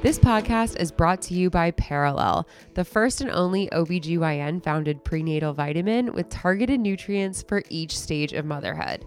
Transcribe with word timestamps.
This 0.00 0.16
podcast 0.16 0.78
is 0.78 0.92
brought 0.92 1.20
to 1.22 1.34
you 1.34 1.50
by 1.50 1.72
Perelel, 1.72 2.46
the 2.74 2.84
first 2.84 3.20
and 3.20 3.32
only 3.32 3.68
OBGYN 3.70 4.62
founded 4.62 5.02
prenatal 5.02 5.52
vitamin 5.52 6.12
with 6.12 6.28
targeted 6.28 6.78
nutrients 6.78 7.42
for 7.42 7.64
each 7.68 7.98
stage 7.98 8.32
of 8.32 8.44
motherhood. 8.44 9.04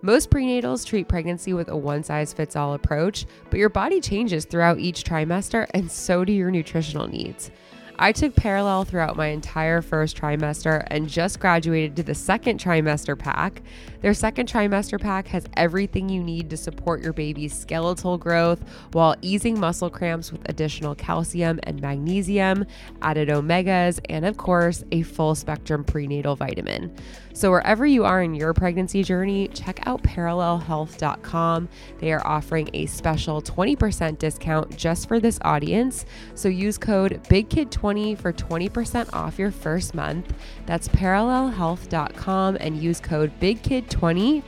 Most 0.00 0.30
prenatals 0.30 0.84
treat 0.84 1.06
pregnancy 1.06 1.52
with 1.52 1.68
a 1.68 1.76
one 1.76 2.02
size 2.02 2.32
fits 2.32 2.56
all 2.56 2.74
approach, 2.74 3.24
but 3.50 3.60
your 3.60 3.68
body 3.68 4.00
changes 4.00 4.44
throughout 4.44 4.80
each 4.80 5.04
trimester, 5.04 5.68
and 5.74 5.88
so 5.88 6.24
do 6.24 6.32
your 6.32 6.50
nutritional 6.50 7.06
needs. 7.06 7.52
I 8.00 8.10
took 8.10 8.34
Perelel 8.34 8.84
throughout 8.84 9.16
my 9.16 9.28
entire 9.28 9.80
first 9.80 10.16
trimester 10.16 10.84
and 10.88 11.08
just 11.08 11.38
graduated 11.38 11.94
to 11.94 12.02
the 12.02 12.16
second 12.16 12.58
trimester 12.58 13.16
pack. 13.16 13.62
Their 14.02 14.14
second 14.14 14.48
trimester 14.48 15.00
pack 15.00 15.28
has 15.28 15.46
everything 15.56 16.08
you 16.08 16.24
need 16.24 16.50
to 16.50 16.56
support 16.56 17.00
your 17.00 17.12
baby's 17.12 17.56
skeletal 17.56 18.18
growth 18.18 18.60
while 18.90 19.14
easing 19.22 19.58
muscle 19.58 19.90
cramps 19.90 20.32
with 20.32 20.42
additional 20.48 20.96
calcium 20.96 21.60
and 21.62 21.80
magnesium, 21.80 22.66
added 23.00 23.28
omegas, 23.28 24.00
and 24.10 24.26
of 24.26 24.36
course, 24.36 24.82
a 24.90 25.02
full 25.02 25.36
spectrum 25.36 25.84
prenatal 25.84 26.34
vitamin. 26.34 26.92
So, 27.32 27.50
wherever 27.50 27.86
you 27.86 28.04
are 28.04 28.22
in 28.22 28.34
your 28.34 28.52
pregnancy 28.52 29.02
journey, 29.04 29.48
check 29.48 29.86
out 29.86 30.02
perelelhealth.com. 30.02 31.68
They 31.98 32.12
are 32.12 32.26
offering 32.26 32.68
a 32.74 32.86
special 32.86 33.40
20% 33.40 34.18
discount 34.18 34.76
just 34.76 35.08
for 35.08 35.20
this 35.20 35.38
audience. 35.42 36.04
So, 36.34 36.48
use 36.48 36.76
code 36.76 37.22
BIGKID20 37.28 38.18
for 38.18 38.32
20% 38.32 39.14
off 39.14 39.38
your 39.38 39.52
first 39.52 39.94
month. 39.94 40.34
That's 40.66 40.88
perelelhealth.com 40.88 42.56
and 42.60 42.82
use 42.82 43.00
code 43.00 43.32
BIGKID20 43.40 43.91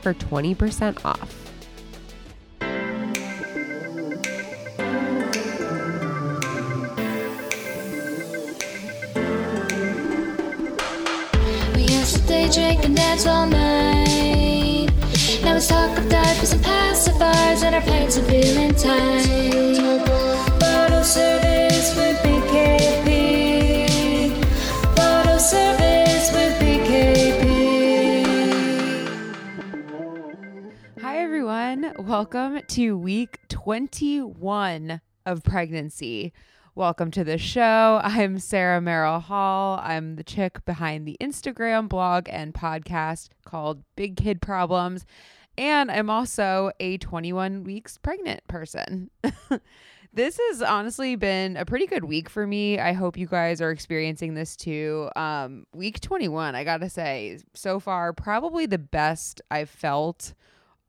for 0.01 0.13
20% 0.13 1.05
off. 1.05 1.45
We 11.75 11.85
and 12.85 12.97
all 13.25 13.47
night. 13.47 14.89
Now 15.43 15.59
talk 15.59 15.97
of 15.97 16.09
diapers 16.09 16.53
and 16.53 16.63
pacifiers, 16.63 17.63
and 17.63 17.75
our 17.75 17.81
are 18.17 18.23
feeling 18.23 18.73
tight. 18.75 20.59
Bottle 20.59 21.03
service 21.03 21.54
Welcome 32.17 32.61
to 32.69 32.97
week 32.97 33.39
21 33.49 35.01
of 35.25 35.43
pregnancy. 35.43 36.31
Welcome 36.73 37.11
to 37.11 37.25
the 37.25 37.37
show. 37.37 37.99
I'm 38.01 38.39
Sarah 38.39 38.79
Merrill 38.79 39.19
Hall. 39.19 39.81
I'm 39.83 40.15
the 40.15 40.23
chick 40.23 40.63
behind 40.63 41.05
the 41.05 41.17
Instagram 41.19 41.89
blog 41.89 42.29
and 42.29 42.53
podcast 42.53 43.31
called 43.43 43.83
Big 43.97 44.15
Kid 44.15 44.41
Problems. 44.41 45.05
And 45.57 45.91
I'm 45.91 46.09
also 46.09 46.71
a 46.79 46.97
21 46.99 47.65
weeks 47.65 47.97
pregnant 47.97 48.47
person. 48.47 49.09
this 50.13 50.39
has 50.47 50.61
honestly 50.61 51.17
been 51.17 51.57
a 51.57 51.65
pretty 51.65 51.85
good 51.85 52.05
week 52.05 52.29
for 52.29 52.47
me. 52.47 52.79
I 52.79 52.93
hope 52.93 53.17
you 53.17 53.27
guys 53.27 53.59
are 53.59 53.71
experiencing 53.71 54.35
this 54.35 54.55
too. 54.55 55.09
Um, 55.17 55.65
week 55.73 55.99
21, 55.99 56.55
I 56.55 56.63
gotta 56.63 56.89
say, 56.89 57.39
so 57.53 57.81
far, 57.81 58.13
probably 58.13 58.67
the 58.67 58.77
best 58.77 59.41
I've 59.51 59.69
felt 59.69 60.33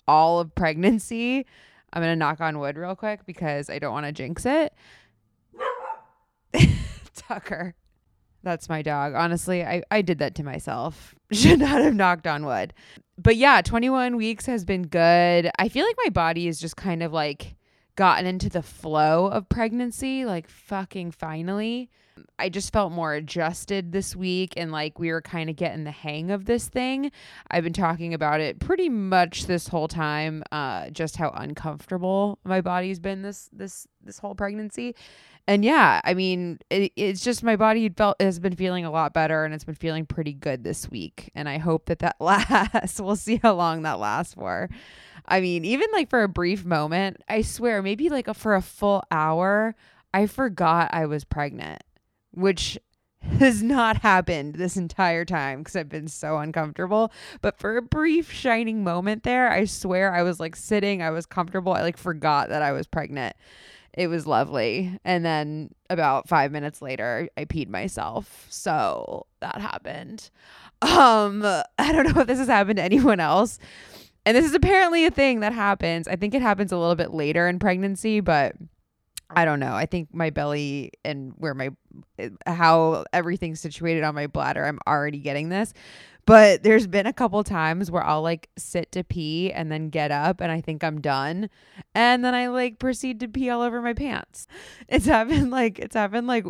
all 0.06 0.40
of 0.40 0.54
pregnancy. 0.54 1.46
I'm 1.92 2.02
gonna 2.02 2.16
knock 2.16 2.40
on 2.40 2.58
wood 2.58 2.76
real 2.76 2.96
quick 2.96 3.24
because 3.26 3.70
I 3.70 3.78
don't 3.78 3.92
want 3.92 4.06
to 4.06 4.12
jinx 4.12 4.44
it. 4.46 4.74
Tucker. 7.14 7.74
That's 8.42 8.68
my 8.68 8.82
dog. 8.82 9.14
Honestly, 9.14 9.64
I, 9.64 9.82
I 9.90 10.02
did 10.02 10.18
that 10.18 10.36
to 10.36 10.44
myself. 10.44 11.14
Should 11.32 11.58
not 11.58 11.82
have 11.82 11.94
knocked 11.94 12.26
on 12.26 12.46
wood. 12.46 12.72
But 13.18 13.36
yeah, 13.36 13.60
21 13.60 14.16
weeks 14.16 14.46
has 14.46 14.64
been 14.64 14.82
good. 14.82 15.50
I 15.58 15.68
feel 15.68 15.84
like 15.84 15.96
my 16.04 16.10
body 16.10 16.46
is 16.46 16.60
just 16.60 16.76
kind 16.76 17.02
of 17.02 17.12
like 17.12 17.56
gotten 17.96 18.26
into 18.26 18.48
the 18.48 18.62
flow 18.62 19.26
of 19.26 19.48
pregnancy, 19.48 20.24
like 20.24 20.48
fucking 20.48 21.10
finally. 21.10 21.90
I 22.38 22.48
just 22.48 22.72
felt 22.72 22.92
more 22.92 23.14
adjusted 23.14 23.92
this 23.92 24.14
week 24.14 24.54
and 24.56 24.72
like 24.72 24.98
we 24.98 25.10
were 25.10 25.22
kind 25.22 25.50
of 25.50 25.56
getting 25.56 25.84
the 25.84 25.90
hang 25.90 26.30
of 26.30 26.44
this 26.44 26.68
thing. 26.68 27.10
I've 27.50 27.64
been 27.64 27.72
talking 27.72 28.14
about 28.14 28.40
it 28.40 28.58
pretty 28.58 28.88
much 28.88 29.46
this 29.46 29.68
whole 29.68 29.88
time, 29.88 30.42
uh, 30.52 30.90
just 30.90 31.16
how 31.16 31.30
uncomfortable 31.30 32.38
my 32.44 32.60
body's 32.60 32.98
been 32.98 33.22
this 33.22 33.48
this 33.52 33.86
this 34.02 34.18
whole 34.18 34.34
pregnancy. 34.34 34.94
And 35.48 35.64
yeah, 35.64 36.00
I 36.02 36.14
mean, 36.14 36.58
it, 36.70 36.92
it's 36.96 37.22
just 37.22 37.44
my 37.44 37.54
body 37.54 37.88
felt 37.88 38.20
has 38.20 38.40
been 38.40 38.56
feeling 38.56 38.84
a 38.84 38.90
lot 38.90 39.14
better 39.14 39.44
and 39.44 39.54
it's 39.54 39.64
been 39.64 39.76
feeling 39.76 40.04
pretty 40.04 40.32
good 40.32 40.64
this 40.64 40.90
week. 40.90 41.30
And 41.34 41.48
I 41.48 41.58
hope 41.58 41.86
that 41.86 42.00
that 42.00 42.16
lasts. 42.20 43.00
we'll 43.00 43.16
see 43.16 43.36
how 43.42 43.54
long 43.54 43.82
that 43.82 44.00
lasts 44.00 44.34
for. 44.34 44.68
I 45.28 45.40
mean, 45.40 45.64
even 45.64 45.88
like 45.92 46.10
for 46.10 46.22
a 46.22 46.28
brief 46.28 46.64
moment, 46.64 47.22
I 47.28 47.42
swear, 47.42 47.82
maybe 47.82 48.08
like 48.08 48.28
a, 48.28 48.34
for 48.34 48.54
a 48.54 48.62
full 48.62 49.02
hour, 49.10 49.74
I 50.12 50.26
forgot 50.26 50.90
I 50.92 51.06
was 51.06 51.24
pregnant, 51.24 51.82
which 52.36 52.78
has 53.38 53.62
not 53.62 53.98
happened 53.98 54.54
this 54.54 54.76
entire 54.76 55.24
time 55.24 55.60
because 55.60 55.76
I've 55.76 55.88
been 55.88 56.08
so 56.08 56.38
uncomfortable. 56.38 57.12
But 57.40 57.58
for 57.58 57.76
a 57.76 57.82
brief 57.82 58.30
shining 58.30 58.84
moment 58.84 59.24
there, 59.24 59.50
I 59.50 59.64
swear 59.64 60.14
I 60.14 60.22
was 60.22 60.38
like 60.38 60.56
sitting, 60.56 61.02
I 61.02 61.10
was 61.10 61.26
comfortable. 61.26 61.72
I 61.72 61.82
like 61.82 61.96
forgot 61.96 62.48
that 62.50 62.62
I 62.62 62.72
was 62.72 62.86
pregnant. 62.86 63.34
It 63.94 64.08
was 64.08 64.26
lovely. 64.26 64.98
And 65.04 65.24
then 65.24 65.70
about 65.88 66.28
five 66.28 66.52
minutes 66.52 66.82
later, 66.82 67.28
I 67.36 67.46
peed 67.46 67.68
myself. 67.68 68.46
So 68.50 69.26
that 69.40 69.60
happened. 69.60 70.30
Um, 70.82 71.42
I 71.78 71.92
don't 71.92 72.14
know 72.14 72.20
if 72.20 72.26
this 72.26 72.38
has 72.38 72.48
happened 72.48 72.76
to 72.76 72.82
anyone 72.82 73.20
else. 73.20 73.58
And 74.26 74.36
this 74.36 74.44
is 74.44 74.54
apparently 74.54 75.06
a 75.06 75.10
thing 75.10 75.40
that 75.40 75.52
happens. 75.52 76.08
I 76.08 76.16
think 76.16 76.34
it 76.34 76.42
happens 76.42 76.72
a 76.72 76.76
little 76.76 76.96
bit 76.96 77.12
later 77.12 77.48
in 77.48 77.58
pregnancy, 77.58 78.20
but 78.20 78.56
I 79.30 79.44
don't 79.44 79.60
know. 79.60 79.74
I 79.74 79.86
think 79.86 80.14
my 80.14 80.30
belly 80.30 80.92
and 81.04 81.32
where 81.36 81.54
my 81.54 81.70
how 82.46 83.04
everything's 83.12 83.60
situated 83.60 84.04
on 84.04 84.14
my 84.14 84.26
bladder, 84.26 84.64
I'm 84.64 84.78
already 84.86 85.18
getting 85.18 85.48
this. 85.48 85.72
But 86.26 86.64
there's 86.64 86.88
been 86.88 87.06
a 87.06 87.12
couple 87.12 87.42
times 87.44 87.88
where 87.90 88.04
I'll 88.04 88.22
like 88.22 88.48
sit 88.56 88.90
to 88.92 89.04
pee 89.04 89.52
and 89.52 89.70
then 89.70 89.90
get 89.90 90.10
up 90.10 90.40
and 90.40 90.50
I 90.50 90.60
think 90.60 90.82
I'm 90.82 91.00
done. 91.00 91.48
And 91.94 92.24
then 92.24 92.34
I 92.34 92.48
like 92.48 92.78
proceed 92.78 93.20
to 93.20 93.28
pee 93.28 93.48
all 93.48 93.62
over 93.62 93.80
my 93.80 93.94
pants. 93.94 94.46
It's 94.88 95.06
happened 95.06 95.50
like 95.50 95.78
it's 95.78 95.94
happened 95.94 96.26
like 96.26 96.46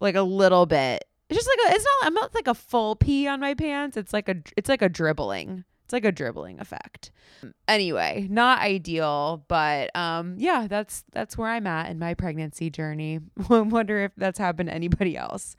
like 0.00 0.14
a 0.14 0.22
little 0.22 0.66
bit. 0.66 1.04
It's 1.28 1.38
just 1.38 1.48
like 1.48 1.72
a, 1.72 1.74
it's 1.76 1.84
not 1.84 2.06
I'm 2.06 2.14
not 2.14 2.34
like 2.34 2.48
a 2.48 2.54
full 2.54 2.96
pee 2.96 3.26
on 3.26 3.40
my 3.40 3.54
pants. 3.54 3.96
It's 3.96 4.12
like 4.12 4.28
a 4.28 4.36
it's 4.56 4.68
like 4.68 4.82
a 4.82 4.88
dribbling. 4.88 5.64
It's 5.88 5.94
like 5.94 6.04
a 6.04 6.12
dribbling 6.12 6.60
effect. 6.60 7.12
Anyway, 7.66 8.26
not 8.30 8.58
ideal, 8.58 9.42
but 9.48 9.90
um 9.96 10.34
yeah, 10.36 10.66
that's 10.68 11.02
that's 11.12 11.38
where 11.38 11.48
I'm 11.48 11.66
at 11.66 11.88
in 11.88 11.98
my 11.98 12.12
pregnancy 12.12 12.68
journey. 12.68 13.20
I 13.48 13.60
wonder 13.62 14.04
if 14.04 14.12
that's 14.14 14.38
happened 14.38 14.68
to 14.68 14.74
anybody 14.74 15.16
else. 15.16 15.56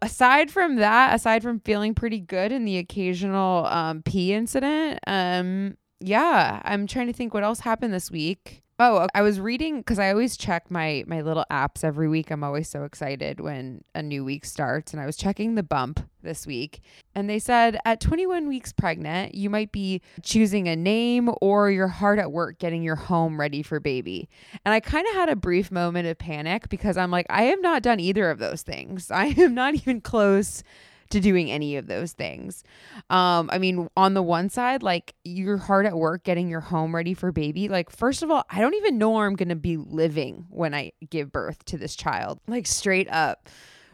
Aside 0.00 0.50
from 0.50 0.76
that, 0.76 1.14
aside 1.14 1.42
from 1.42 1.60
feeling 1.60 1.94
pretty 1.94 2.18
good 2.18 2.50
in 2.50 2.64
the 2.64 2.78
occasional 2.78 3.66
um 3.66 4.00
pee 4.02 4.32
incident, 4.32 5.00
um 5.06 5.76
yeah, 6.00 6.62
I'm 6.64 6.86
trying 6.86 7.08
to 7.08 7.12
think 7.12 7.34
what 7.34 7.44
else 7.44 7.60
happened 7.60 7.92
this 7.92 8.10
week. 8.10 8.62
Oh, 8.80 9.08
I 9.12 9.22
was 9.22 9.40
reading 9.40 9.78
because 9.78 9.98
I 9.98 10.10
always 10.10 10.36
check 10.36 10.70
my 10.70 11.02
my 11.08 11.20
little 11.20 11.44
apps 11.50 11.82
every 11.82 12.08
week. 12.08 12.30
I'm 12.30 12.44
always 12.44 12.68
so 12.68 12.84
excited 12.84 13.40
when 13.40 13.82
a 13.92 14.02
new 14.02 14.24
week 14.24 14.44
starts, 14.44 14.92
and 14.92 15.00
I 15.02 15.06
was 15.06 15.16
checking 15.16 15.56
the 15.56 15.64
bump 15.64 15.98
this 16.22 16.46
week, 16.46 16.80
and 17.12 17.28
they 17.28 17.40
said 17.40 17.80
at 17.84 18.00
21 18.00 18.46
weeks 18.46 18.72
pregnant, 18.72 19.34
you 19.34 19.50
might 19.50 19.72
be 19.72 20.00
choosing 20.22 20.68
a 20.68 20.76
name 20.76 21.28
or 21.40 21.72
you're 21.72 21.88
hard 21.88 22.20
at 22.20 22.30
work 22.30 22.60
getting 22.60 22.84
your 22.84 22.94
home 22.94 23.40
ready 23.40 23.64
for 23.64 23.80
baby. 23.80 24.28
And 24.64 24.72
I 24.72 24.78
kind 24.78 25.08
of 25.08 25.14
had 25.14 25.28
a 25.28 25.36
brief 25.36 25.72
moment 25.72 26.06
of 26.06 26.16
panic 26.16 26.68
because 26.68 26.96
I'm 26.96 27.10
like, 27.10 27.26
I 27.30 27.44
have 27.44 27.60
not 27.60 27.82
done 27.82 27.98
either 27.98 28.30
of 28.30 28.38
those 28.38 28.62
things. 28.62 29.10
I 29.10 29.26
am 29.26 29.54
not 29.54 29.74
even 29.74 30.00
close 30.00 30.62
to 31.10 31.20
doing 31.20 31.50
any 31.50 31.76
of 31.76 31.86
those 31.86 32.12
things. 32.12 32.64
Um, 33.10 33.48
I 33.52 33.58
mean, 33.58 33.88
on 33.96 34.14
the 34.14 34.22
one 34.22 34.48
side, 34.48 34.82
like 34.82 35.14
you're 35.24 35.56
hard 35.56 35.86
at 35.86 35.96
work 35.96 36.24
getting 36.24 36.48
your 36.48 36.60
home 36.60 36.94
ready 36.94 37.14
for 37.14 37.32
baby. 37.32 37.68
Like, 37.68 37.90
first 37.90 38.22
of 38.22 38.30
all, 38.30 38.44
I 38.50 38.60
don't 38.60 38.74
even 38.74 38.98
know 38.98 39.10
where 39.10 39.26
I'm 39.26 39.36
gonna 39.36 39.56
be 39.56 39.76
living 39.76 40.46
when 40.50 40.74
I 40.74 40.92
give 41.08 41.32
birth 41.32 41.64
to 41.66 41.78
this 41.78 41.96
child. 41.96 42.40
Like, 42.46 42.66
straight 42.66 43.08
up. 43.10 43.48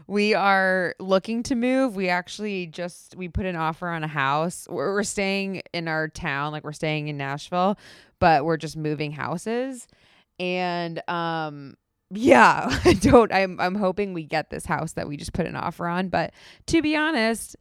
We 0.07 0.35
are 0.35 0.95
looking 0.99 1.43
to 1.45 1.55
move. 1.55 1.97
We 1.97 2.11
actually 2.11 2.67
just 2.67 3.17
we 3.17 3.29
put 3.29 3.47
an 3.47 3.57
offer 3.57 3.89
on 3.89 4.05
a 4.05 4.09
house. 4.09 4.67
We're, 4.69 4.93
we're 4.93 5.03
staying 5.03 5.63
in 5.73 5.89
our 5.89 6.09
town, 6.09 6.53
like 6.53 6.63
we're 6.63 6.73
staying 6.73 7.09
in 7.09 7.17
Nashville, 7.17 7.79
but 8.19 8.45
we're 8.45 8.59
just 8.59 8.77
moving 8.77 9.13
houses. 9.13 9.87
And 10.39 11.03
um 11.09 11.77
yeah, 12.17 12.69
I 12.85 12.95
don't 12.95 13.33
I'm 13.33 13.61
I'm 13.61 13.75
hoping 13.75 14.13
we 14.15 14.25
get 14.25 14.51
this 14.51 14.67
house 14.67 14.93
that 14.93 15.09
we 15.09 15.17
just 15.17 15.33
put 15.33 15.47
an 15.47 15.57
offer 15.57 15.87
on, 15.87 16.09
but 16.09 16.33
to 16.67 16.83
be 16.83 16.97
honest, 16.97 17.57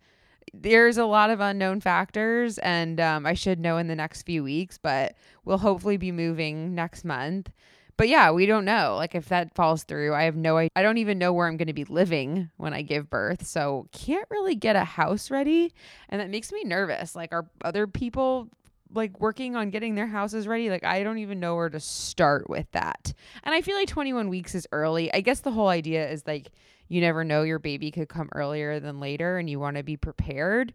there's 0.53 0.97
a 0.97 1.05
lot 1.05 1.29
of 1.29 1.39
unknown 1.39 1.81
factors 1.81 2.57
and 2.59 2.99
um, 2.99 3.25
I 3.25 3.33
should 3.33 3.59
know 3.59 3.77
in 3.77 3.87
the 3.87 3.95
next 3.95 4.23
few 4.23 4.43
weeks, 4.43 4.77
but 4.77 5.15
we'll 5.45 5.57
hopefully 5.59 5.97
be 5.97 6.11
moving 6.11 6.75
next 6.75 7.03
month. 7.05 7.51
but 7.97 8.09
yeah, 8.09 8.31
we 8.31 8.45
don't 8.45 8.65
know. 8.65 8.95
Like 8.97 9.15
if 9.15 9.29
that 9.29 9.53
falls 9.55 9.83
through, 9.83 10.13
I 10.13 10.23
have 10.23 10.35
no 10.35 10.57
I, 10.57 10.69
I 10.75 10.81
don't 10.83 10.97
even 10.97 11.17
know 11.19 11.31
where 11.33 11.47
I'm 11.47 11.57
going 11.57 11.67
to 11.67 11.73
be 11.73 11.85
living 11.85 12.49
when 12.57 12.73
I 12.73 12.81
give 12.81 13.09
birth. 13.09 13.45
So 13.45 13.87
can't 13.91 14.27
really 14.31 14.55
get 14.55 14.75
a 14.75 14.83
house 14.83 15.31
ready, 15.31 15.73
and 16.09 16.19
that 16.21 16.29
makes 16.29 16.51
me 16.51 16.63
nervous. 16.63 17.15
Like 17.15 17.31
are 17.33 17.45
other 17.63 17.87
people 17.87 18.49
like 18.93 19.19
working 19.19 19.55
on 19.55 19.69
getting 19.69 19.95
their 19.95 20.07
houses 20.07 20.47
ready? 20.47 20.69
Like 20.69 20.83
I 20.83 21.03
don't 21.03 21.19
even 21.19 21.39
know 21.39 21.55
where 21.55 21.69
to 21.69 21.79
start 21.79 22.49
with 22.49 22.71
that. 22.71 23.13
And 23.43 23.53
I 23.53 23.61
feel 23.61 23.75
like 23.75 23.87
21 23.87 24.29
weeks 24.29 24.55
is 24.55 24.67
early. 24.71 25.13
I 25.13 25.21
guess 25.21 25.41
the 25.41 25.51
whole 25.51 25.69
idea 25.69 26.09
is 26.09 26.25
like 26.25 26.51
you 26.87 27.01
never 27.01 27.23
know 27.23 27.43
your 27.43 27.59
baby 27.59 27.91
could 27.91 28.09
come 28.09 28.29
earlier 28.33 28.79
than 28.79 28.99
later 28.99 29.37
and 29.37 29.49
you 29.49 29.59
want 29.59 29.77
to 29.77 29.83
be 29.83 29.97
prepared 29.97 30.73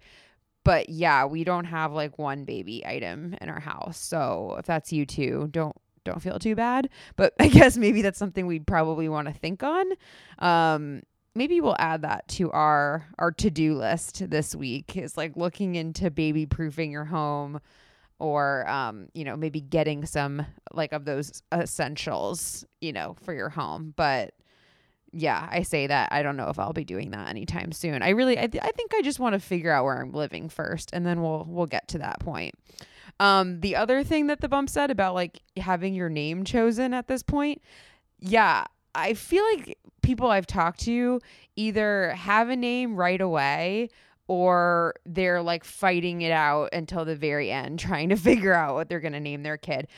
but 0.69 0.91
yeah, 0.91 1.25
we 1.25 1.44
don't 1.44 1.65
have 1.65 1.93
like 1.93 2.19
one 2.19 2.44
baby 2.44 2.85
item 2.85 3.35
in 3.41 3.49
our 3.49 3.59
house. 3.59 3.97
So 3.99 4.56
if 4.59 4.67
that's 4.67 4.93
you 4.93 5.06
too, 5.06 5.49
don't 5.50 5.75
don't 6.05 6.21
feel 6.21 6.38
too 6.38 6.55
bad. 6.55 6.91
But 7.17 7.32
I 7.41 7.49
guess 7.49 7.79
maybe 7.79 8.03
that's 8.03 8.19
something 8.19 8.47
we 8.47 8.59
probably 8.59 9.09
want 9.09 9.29
to 9.29 9.35
think 9.35 9.62
on. 9.62 9.87
Um, 10.38 11.03
maybe 11.35 11.62
we'll 11.62 11.76
add 11.79 12.03
that 12.03 12.29
to 12.29 12.50
our 12.50 13.06
our 13.19 13.31
to-do 13.32 13.76
list 13.76 14.29
this 14.29 14.55
week 14.55 14.94
is 14.94 15.17
like 15.17 15.38
looking 15.38 15.75
into 15.75 16.11
baby 16.11 16.44
proofing 16.44 16.91
your 16.91 17.06
home 17.06 17.61
or 18.19 18.69
um, 18.69 19.09
you 19.15 19.25
know, 19.25 19.37
maybe 19.37 19.61
getting 19.61 20.05
some 20.06 20.44
like 20.73 20.93
of 20.93 21.05
those 21.05 21.43
essentials, 21.53 22.65
you 22.81 22.93
know, 22.93 23.17
for 23.23 23.32
your 23.32 23.49
home. 23.49 23.94
But 23.97 24.35
yeah, 25.12 25.49
I 25.50 25.62
say 25.62 25.87
that. 25.87 26.11
I 26.12 26.23
don't 26.23 26.37
know 26.37 26.49
if 26.49 26.59
I'll 26.59 26.73
be 26.73 26.85
doing 26.85 27.12
that 27.12 27.29
anytime 27.29 27.73
soon. 27.73 28.03
I 28.03 28.11
really, 28.11 28.38
I, 28.38 28.47
th- 28.47 28.62
I 28.62 28.70
think 28.73 28.93
I 28.94 29.03
just 29.03 29.19
want 29.19 29.35
to 29.35 29.41
figure 29.41 29.73
out 29.73 29.85
where 29.85 30.00
I'm 30.00 30.12
living 30.12 30.49
first, 30.49 30.91
and 30.93 31.06
then 31.06 31.23
we'll 31.23 31.47
we'll 31.49 31.67
get 31.67 31.88
to 31.88 31.99
that 31.99 32.20
point. 32.20 32.55
Um, 33.20 33.61
the 33.61 33.76
other 33.76 34.05
thing 34.05 34.26
that 34.29 34.41
the 34.41 34.49
bump 34.49 34.71
said 34.71 34.91
about 34.91 35.14
like 35.14 35.41
having 35.56 35.94
your 35.94 36.09
name 36.09 36.44
chosen 36.44 36.94
at 36.94 37.09
this 37.09 37.23
point, 37.23 37.62
yeah, 38.21 38.64
I 38.94 39.14
feel 39.14 39.44
like 39.55 39.79
people 40.03 40.31
I've 40.31 40.47
talked 40.47 40.81
to 40.81 41.21
either 41.56 42.11
have 42.11 42.49
a 42.49 42.56
name 42.56 42.97
right 42.97 43.21
away 43.21 43.91
or 44.29 44.95
they're 45.05 45.43
like 45.43 45.65
fighting 45.65 46.23
it 46.23 46.31
out 46.33 46.71
until 46.73 47.05
the 47.05 47.17
very 47.17 47.51
end, 47.51 47.79
trying 47.79 48.11
to 48.11 48.17
figure 48.17 48.55
out 48.55 48.75
what 48.75 48.89
they're 48.89 49.01
gonna 49.01 49.21
name 49.21 49.43
their 49.43 49.59
kid. 49.59 49.89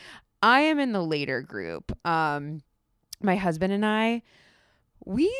I 0.41 0.61
am 0.61 0.79
in 0.79 0.91
the 0.91 1.03
later 1.03 1.41
group. 1.41 1.95
Um, 2.05 2.63
my 3.21 3.35
husband 3.35 3.71
and 3.71 3.85
I 3.85 4.23
we 5.05 5.33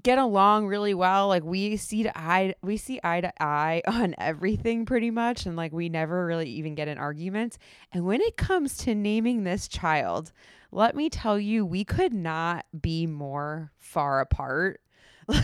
get 0.00 0.18
along 0.18 0.66
really 0.66 0.94
well. 0.94 1.28
Like 1.28 1.44
we 1.44 1.76
see 1.76 2.02
to 2.04 2.18
eye 2.18 2.54
we 2.62 2.76
see 2.76 3.00
eye 3.02 3.20
to 3.20 3.32
eye 3.42 3.82
on 3.86 4.14
everything 4.18 4.86
pretty 4.86 5.10
much 5.10 5.46
and 5.46 5.56
like 5.56 5.72
we 5.72 5.88
never 5.88 6.24
really 6.24 6.48
even 6.50 6.74
get 6.74 6.88
in 6.88 6.98
arguments. 6.98 7.58
And 7.92 8.04
when 8.06 8.20
it 8.20 8.36
comes 8.36 8.76
to 8.78 8.94
naming 8.94 9.44
this 9.44 9.68
child, 9.68 10.32
let 10.70 10.94
me 10.94 11.08
tell 11.08 11.38
you, 11.38 11.64
we 11.64 11.84
could 11.84 12.12
not 12.12 12.66
be 12.78 13.06
more 13.06 13.72
far 13.78 14.20
apart. 14.20 14.80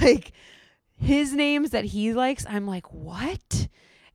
Like 0.01 0.33
his 0.97 1.33
names 1.35 1.71
that 1.71 1.85
he 1.85 2.13
likes, 2.15 2.47
I'm 2.49 2.67
like, 2.67 2.93
"What?" 2.93 3.69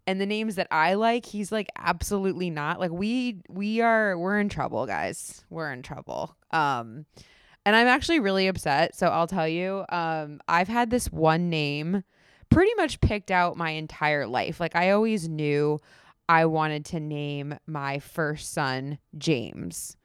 And 0.07 0.19
the 0.19 0.25
names 0.25 0.55
that 0.55 0.67
I 0.71 0.95
like, 0.95 1.25
he's 1.25 1.51
like, 1.51 1.69
"Absolutely 1.77 2.49
not." 2.49 2.79
Like 2.79 2.91
we 2.91 3.41
we 3.49 3.81
are 3.81 4.17
we're 4.17 4.39
in 4.39 4.49
trouble, 4.49 4.85
guys. 4.85 5.43
We're 5.49 5.71
in 5.71 5.83
trouble. 5.83 6.35
Um 6.51 7.05
and 7.65 7.75
I'm 7.75 7.87
actually 7.87 8.19
really 8.19 8.47
upset. 8.47 8.95
So 8.95 9.07
I'll 9.07 9.27
tell 9.27 9.47
you, 9.47 9.85
um, 9.89 10.39
I've 10.47 10.67
had 10.67 10.89
this 10.89 11.11
one 11.11 11.49
name 11.49 12.03
pretty 12.49 12.73
much 12.75 12.99
picked 13.01 13.31
out 13.31 13.57
my 13.57 13.71
entire 13.71 14.25
life. 14.25 14.59
Like 14.59 14.75
I 14.75 14.91
always 14.91 15.29
knew 15.29 15.79
I 16.27 16.45
wanted 16.45 16.85
to 16.85 16.99
name 16.99 17.57
my 17.67 17.99
first 17.99 18.53
son 18.53 18.97
James. 19.17 19.97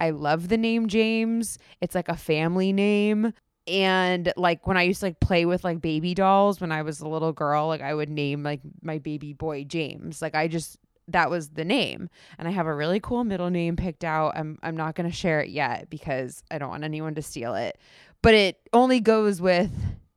I 0.00 0.10
love 0.10 0.48
the 0.48 0.56
name 0.56 0.88
James. 0.88 1.58
It's 1.80 1.94
like 1.94 2.08
a 2.08 2.16
family 2.16 2.72
name. 2.72 3.32
And 3.66 4.32
like 4.36 4.66
when 4.66 4.76
I 4.76 4.82
used 4.82 5.00
to 5.00 5.06
like 5.06 5.20
play 5.20 5.46
with 5.46 5.64
like 5.64 5.80
baby 5.80 6.14
dolls 6.14 6.60
when 6.60 6.70
I 6.72 6.82
was 6.82 7.00
a 7.00 7.08
little 7.08 7.32
girl, 7.32 7.68
like 7.68 7.80
I 7.80 7.94
would 7.94 8.10
name 8.10 8.42
like 8.42 8.60
my 8.82 8.98
baby 8.98 9.32
boy 9.32 9.64
James. 9.64 10.20
Like 10.20 10.34
I 10.34 10.48
just 10.48 10.78
that 11.08 11.30
was 11.30 11.50
the 11.50 11.64
name. 11.64 12.08
And 12.38 12.48
I 12.48 12.50
have 12.50 12.66
a 12.66 12.74
really 12.74 13.00
cool 13.00 13.24
middle 13.24 13.50
name 13.50 13.76
picked 13.76 14.04
out. 14.04 14.36
I'm 14.36 14.58
I'm 14.62 14.76
not 14.76 14.94
going 14.94 15.08
to 15.08 15.16
share 15.16 15.40
it 15.40 15.50
yet 15.50 15.88
because 15.90 16.42
I 16.50 16.58
don't 16.58 16.70
want 16.70 16.84
anyone 16.84 17.14
to 17.14 17.22
steal 17.22 17.54
it. 17.54 17.78
But 18.22 18.34
it 18.34 18.60
only 18.72 19.00
goes 19.00 19.40
with 19.40 19.70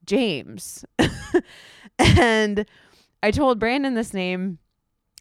James. 0.06 0.86
and 2.00 2.66
I 3.22 3.32
told 3.32 3.60
Brandon 3.60 3.96
this 3.96 4.14
name 4.14 4.60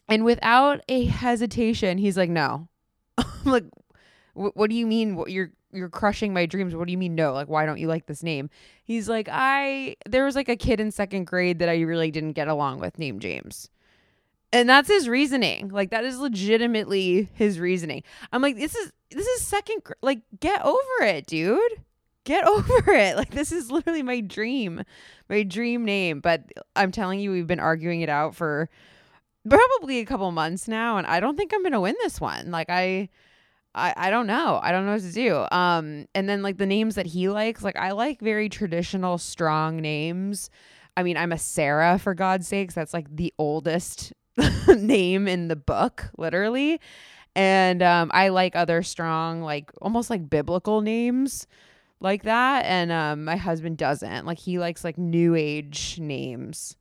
and 0.07 0.23
without 0.23 0.81
a 0.87 1.05
hesitation, 1.05 1.97
he's 1.97 2.17
like, 2.17 2.29
"No." 2.29 2.67
I'm 3.17 3.25
like, 3.43 3.65
"What 4.33 4.69
do 4.69 4.75
you 4.75 4.87
mean 4.87 5.15
what 5.15 5.31
you're 5.31 5.51
you're 5.71 5.89
crushing 5.89 6.33
my 6.33 6.45
dreams. 6.45 6.75
What 6.75 6.85
do 6.85 6.91
you 6.91 6.97
mean 6.97 7.15
no? 7.15 7.33
Like 7.33 7.47
why 7.47 7.65
don't 7.65 7.79
you 7.79 7.87
like 7.87 8.05
this 8.05 8.23
name?" 8.23 8.49
He's 8.83 9.09
like, 9.09 9.27
"I 9.31 9.95
there 10.05 10.25
was 10.25 10.35
like 10.35 10.49
a 10.49 10.55
kid 10.55 10.79
in 10.79 10.91
second 10.91 11.25
grade 11.27 11.59
that 11.59 11.69
I 11.69 11.81
really 11.81 12.11
didn't 12.11 12.33
get 12.33 12.47
along 12.47 12.79
with 12.79 12.97
named 12.99 13.21
James." 13.21 13.69
And 14.53 14.69
that's 14.69 14.87
his 14.87 15.09
reasoning. 15.09 15.69
Like 15.69 15.91
that 15.91 16.05
is 16.05 16.19
legitimately 16.19 17.29
his 17.33 17.59
reasoning. 17.59 18.03
I'm 18.31 18.41
like, 18.41 18.55
this 18.55 18.75
is 18.75 18.91
this 19.11 19.27
is 19.27 19.41
second 19.41 19.83
gr- 19.83 19.93
like 20.01 20.21
get 20.39 20.63
over 20.63 21.01
it, 21.01 21.27
dude. 21.27 21.83
Get 22.23 22.47
over 22.47 22.91
it. 22.93 23.17
Like 23.17 23.31
this 23.31 23.51
is 23.51 23.71
literally 23.71 24.03
my 24.03 24.21
dream. 24.21 24.83
My 25.29 25.43
dream 25.43 25.83
name. 25.85 26.21
But 26.21 26.43
I'm 26.75 26.91
telling 26.91 27.19
you, 27.19 27.31
we've 27.31 27.47
been 27.47 27.59
arguing 27.59 28.01
it 28.01 28.09
out 28.09 28.35
for 28.35 28.69
probably 29.47 29.99
a 29.99 30.05
couple 30.05 30.29
months 30.31 30.67
now, 30.67 30.97
and 30.97 31.07
I 31.07 31.19
don't 31.19 31.37
think 31.37 31.53
I'm 31.53 31.63
gonna 31.63 31.81
win 31.81 31.95
this 32.01 32.21
one. 32.21 32.51
Like 32.51 32.69
I 32.69 33.09
I, 33.77 33.93
I 33.95 34.09
don't 34.09 34.27
know. 34.27 34.59
I 34.61 34.71
don't 34.71 34.85
know 34.85 34.93
what 34.93 35.01
to 35.01 35.11
do. 35.11 35.45
Um, 35.51 36.07
and 36.15 36.27
then 36.27 36.41
like 36.41 36.57
the 36.57 36.65
names 36.65 36.95
that 36.95 37.05
he 37.05 37.29
likes, 37.29 37.63
like 37.63 37.77
I 37.77 37.91
like 37.91 38.19
very 38.19 38.49
traditional, 38.49 39.17
strong 39.17 39.77
names. 39.77 40.49
I 40.97 41.03
mean, 41.03 41.15
I'm 41.15 41.31
a 41.31 41.37
Sarah 41.37 41.99
for 41.99 42.13
God's 42.15 42.47
sakes. 42.47 42.73
That's 42.73 42.93
like 42.93 43.15
the 43.15 43.33
oldest 43.37 44.13
name 44.67 45.27
in 45.27 45.47
the 45.47 45.55
book, 45.55 46.09
literally. 46.17 46.81
And 47.35 47.83
um, 47.83 48.09
I 48.13 48.29
like 48.29 48.55
other 48.55 48.81
strong, 48.81 49.41
like 49.41 49.71
almost 49.79 50.09
like 50.09 50.27
biblical 50.27 50.81
names 50.81 51.45
like 51.99 52.23
that. 52.23 52.65
And 52.65 52.91
um, 52.91 53.25
my 53.25 53.37
husband 53.37 53.77
doesn't. 53.77 54.25
Like 54.25 54.39
he 54.39 54.57
likes 54.57 54.83
like 54.83 54.97
new 54.97 55.35
age 55.35 55.99
names 55.99 56.75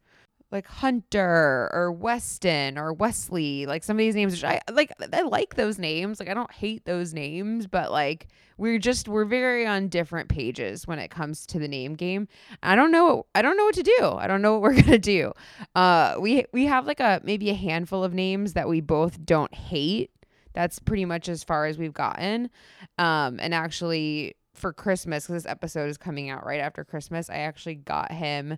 like 0.52 0.66
Hunter 0.66 1.69
or 1.72 1.90
Weston 1.93 2.78
or 2.78 2.93
Wesley, 2.93 3.66
like 3.66 3.82
some 3.82 3.96
of 3.96 3.98
these 3.98 4.14
names, 4.14 4.43
I 4.44 4.60
like. 4.70 4.93
I 5.12 5.22
like 5.22 5.56
those 5.56 5.78
names. 5.78 6.20
Like 6.20 6.28
I 6.28 6.34
don't 6.34 6.52
hate 6.52 6.84
those 6.84 7.12
names, 7.12 7.66
but 7.66 7.90
like 7.90 8.28
we're 8.56 8.78
just 8.78 9.08
we're 9.08 9.25
very 9.25 9.66
on 9.66 9.88
different 9.88 10.28
pages 10.28 10.87
when 10.87 10.98
it 10.98 11.10
comes 11.10 11.46
to 11.46 11.58
the 11.58 11.66
name 11.66 11.94
game. 11.94 12.28
I 12.62 12.76
don't 12.76 12.92
know. 12.92 13.26
I 13.35 13.42
don't 13.42 13.56
know 13.56 13.64
what 13.64 13.75
to 13.75 13.82
do. 13.82 14.12
I 14.16 14.26
don't 14.26 14.40
know 14.40 14.54
what 14.54 14.62
we're 14.75 14.82
gonna 14.82 14.99
do. 14.99 15.32
Uh, 15.75 16.14
we 16.21 16.44
we 16.52 16.66
have 16.66 16.87
like 16.87 17.00
a 17.00 17.21
maybe 17.25 17.50
a 17.50 17.54
handful 17.54 18.04
of 18.04 18.14
names 18.14 18.52
that 18.52 18.68
we 18.68 18.80
both 18.80 19.25
don't 19.25 19.54
hate. 19.54 20.11
That's 20.54 20.78
pretty 20.78 21.04
much 21.04 21.28
as 21.28 21.44
far 21.44 21.66
as 21.66 21.76
we've 21.76 21.92
gotten. 21.92 22.50
Um, 22.99 23.38
and 23.40 23.52
actually 23.52 24.37
for 24.54 24.73
Christmas, 24.73 25.25
because 25.26 25.42
this 25.42 25.50
episode 25.50 25.90
is 25.90 25.99
coming 25.99 26.30
out 26.30 26.47
right 26.47 26.61
after 26.61 26.82
Christmas, 26.82 27.28
I 27.28 27.38
actually 27.38 27.75
got 27.75 28.11
him 28.11 28.56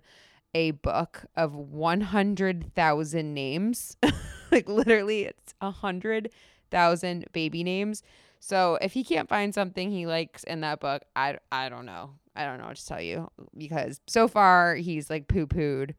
a 0.53 0.71
book 0.71 1.25
of 1.35 1.55
100,000 1.55 3.33
names. 3.33 3.97
like 4.51 4.67
literally 4.67 5.23
it's 5.23 5.53
100,000 5.59 7.25
baby 7.33 7.63
names. 7.63 8.03
So 8.39 8.77
if 8.81 8.93
he 8.93 9.03
can't 9.03 9.29
find 9.29 9.53
something 9.53 9.91
he 9.91 10.05
likes 10.05 10.43
in 10.43 10.61
that 10.61 10.79
book, 10.79 11.03
I, 11.15 11.37
I 11.51 11.69
don't 11.69 11.85
know. 11.85 12.11
I 12.35 12.45
don't 12.45 12.59
know 12.59 12.67
what 12.67 12.77
to 12.77 12.85
tell 12.85 13.01
you 13.01 13.29
because 13.57 13.99
so 14.07 14.27
far 14.27 14.75
he's 14.75 15.09
like 15.09 15.27
poo 15.27 15.45
pooed 15.45 15.95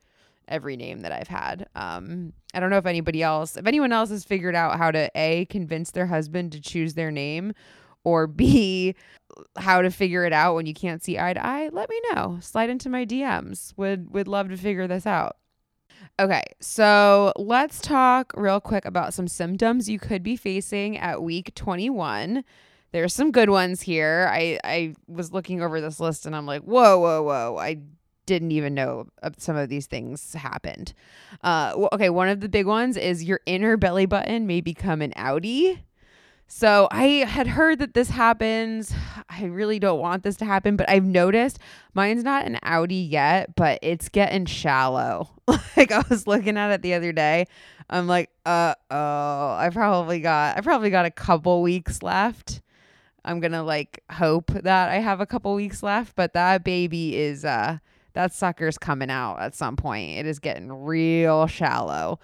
every 0.49 0.77
name 0.77 1.01
that 1.01 1.13
I've 1.13 1.29
had. 1.29 1.69
Um, 1.75 2.33
I 2.55 2.61
don't 2.61 2.71
know 2.71 2.79
if 2.79 2.87
anybody 2.87 3.23
else, 3.23 3.57
if 3.57 3.67
anyone 3.67 3.93
else 3.93 4.11
has 4.11 4.25
figured 4.25 4.55
out 4.55 4.79
how 4.79 4.91
to 4.91 5.11
A, 5.15 5.45
convince 5.47 5.91
their 5.91 6.07
husband 6.07 6.53
to 6.53 6.61
choose 6.61 6.95
their 6.95 7.11
name 7.11 7.53
or 8.05 8.27
B, 8.41 8.95
how 9.57 9.83
to 9.83 9.91
figure 9.91 10.25
it 10.25 10.33
out 10.33 10.55
when 10.55 10.67
you 10.67 10.75
can't 10.75 11.03
see 11.03 11.19
eye 11.19 11.33
to 11.33 11.45
eye, 11.45 11.69
let 11.73 11.89
me 11.89 12.01
know. 12.13 12.39
Slide 12.41 12.71
into 12.71 12.89
my 12.89 13.05
DMs. 13.05 13.73
Would 13.77 14.13
would 14.13 14.29
love 14.29 14.49
to 14.49 14.57
figure 14.57 14.87
this 14.87 15.07
out. 15.07 15.37
Okay, 16.19 16.43
so 16.61 17.33
let's 17.37 17.81
talk 17.81 18.33
real 18.37 18.61
quick 18.61 18.85
about 18.85 19.15
some 19.15 19.29
symptoms 19.29 19.89
you 19.89 19.99
could 19.99 20.23
be 20.23 20.37
facing 20.37 20.99
at 20.99 21.23
week 21.23 21.55
21. 21.55 22.45
There's 22.93 23.15
some 23.15 23.31
good 23.31 23.51
ones 23.51 23.83
here. 23.83 24.29
I 24.31 24.59
I 24.65 24.95
was 25.07 25.33
looking 25.33 25.63
over 25.63 25.81
this 25.81 26.01
list 26.01 26.27
and 26.27 26.35
I'm 26.35 26.47
like, 26.47 26.63
whoa, 26.63 26.99
whoa, 26.99 27.23
whoa! 27.23 27.57
I 27.59 27.81
didn't 28.27 28.53
even 28.53 28.75
know 28.75 29.07
some 29.39 29.57
of 29.57 29.69
these 29.69 29.87
things 29.87 30.35
happened. 30.35 30.93
Uh, 31.43 31.89
okay, 31.93 32.11
one 32.11 32.29
of 32.29 32.41
the 32.41 32.49
big 32.49 32.67
ones 32.67 32.97
is 32.97 33.25
your 33.25 33.41
inner 33.47 33.77
belly 33.77 34.07
button 34.07 34.47
may 34.47 34.61
become 34.61 35.03
an 35.03 35.13
outie. 35.17 35.81
So 36.53 36.89
I 36.91 37.05
had 37.29 37.47
heard 37.47 37.79
that 37.79 37.95
this 37.95 38.11
happens. 38.11 38.93
I 39.29 39.45
really 39.45 39.79
don't 39.79 40.01
want 40.01 40.25
this 40.25 40.37
to 40.39 40.45
happen, 40.45 40.77
but 40.77 40.91
I've 40.91 41.05
noticed 41.05 41.59
mine's 41.95 42.25
not 42.25 42.45
an 42.45 42.59
outie 42.65 43.09
yet, 43.09 43.55
but 43.55 43.79
it's 43.83 44.09
getting 44.09 44.45
shallow. 44.45 45.31
like 45.77 45.93
I 45.93 46.03
was 46.11 46.27
looking 46.27 46.57
at 46.57 46.73
it 46.73 46.83
the 46.83 46.95
other 46.95 47.13
day. 47.13 47.47
I'm 47.89 48.07
like, 48.07 48.31
uh 48.45 48.75
oh, 48.91 49.55
I 49.59 49.71
probably 49.73 50.21
got 50.21 50.59
I 50.59 50.61
probably 50.61 50.91
got 50.91 51.07
a 51.07 51.11
couple 51.11 51.63
weeks 51.63 52.03
left 52.03 52.61
I'm 53.25 53.41
gonna 53.41 53.63
like 53.63 54.03
hope 54.11 54.51
that 54.51 54.91
I 54.91 54.97
have 54.97 55.21
a 55.21 55.27
couple 55.27 55.55
weeks 55.55 55.83
left, 55.83 56.17
but 56.17 56.33
that 56.35 56.65
baby 56.65 57.17
is 57.17 57.45
uh 57.45 57.79
that 58.15 58.33
sucker's 58.33 58.79
coming 58.79 59.11
out 59.11 59.37
at 59.41 59.55
some 59.55 59.77
point. 59.77 60.19
It 60.19 60.27
is 60.27 60.39
getting 60.39 60.73
real 60.73 61.47
shallow. 61.47 62.19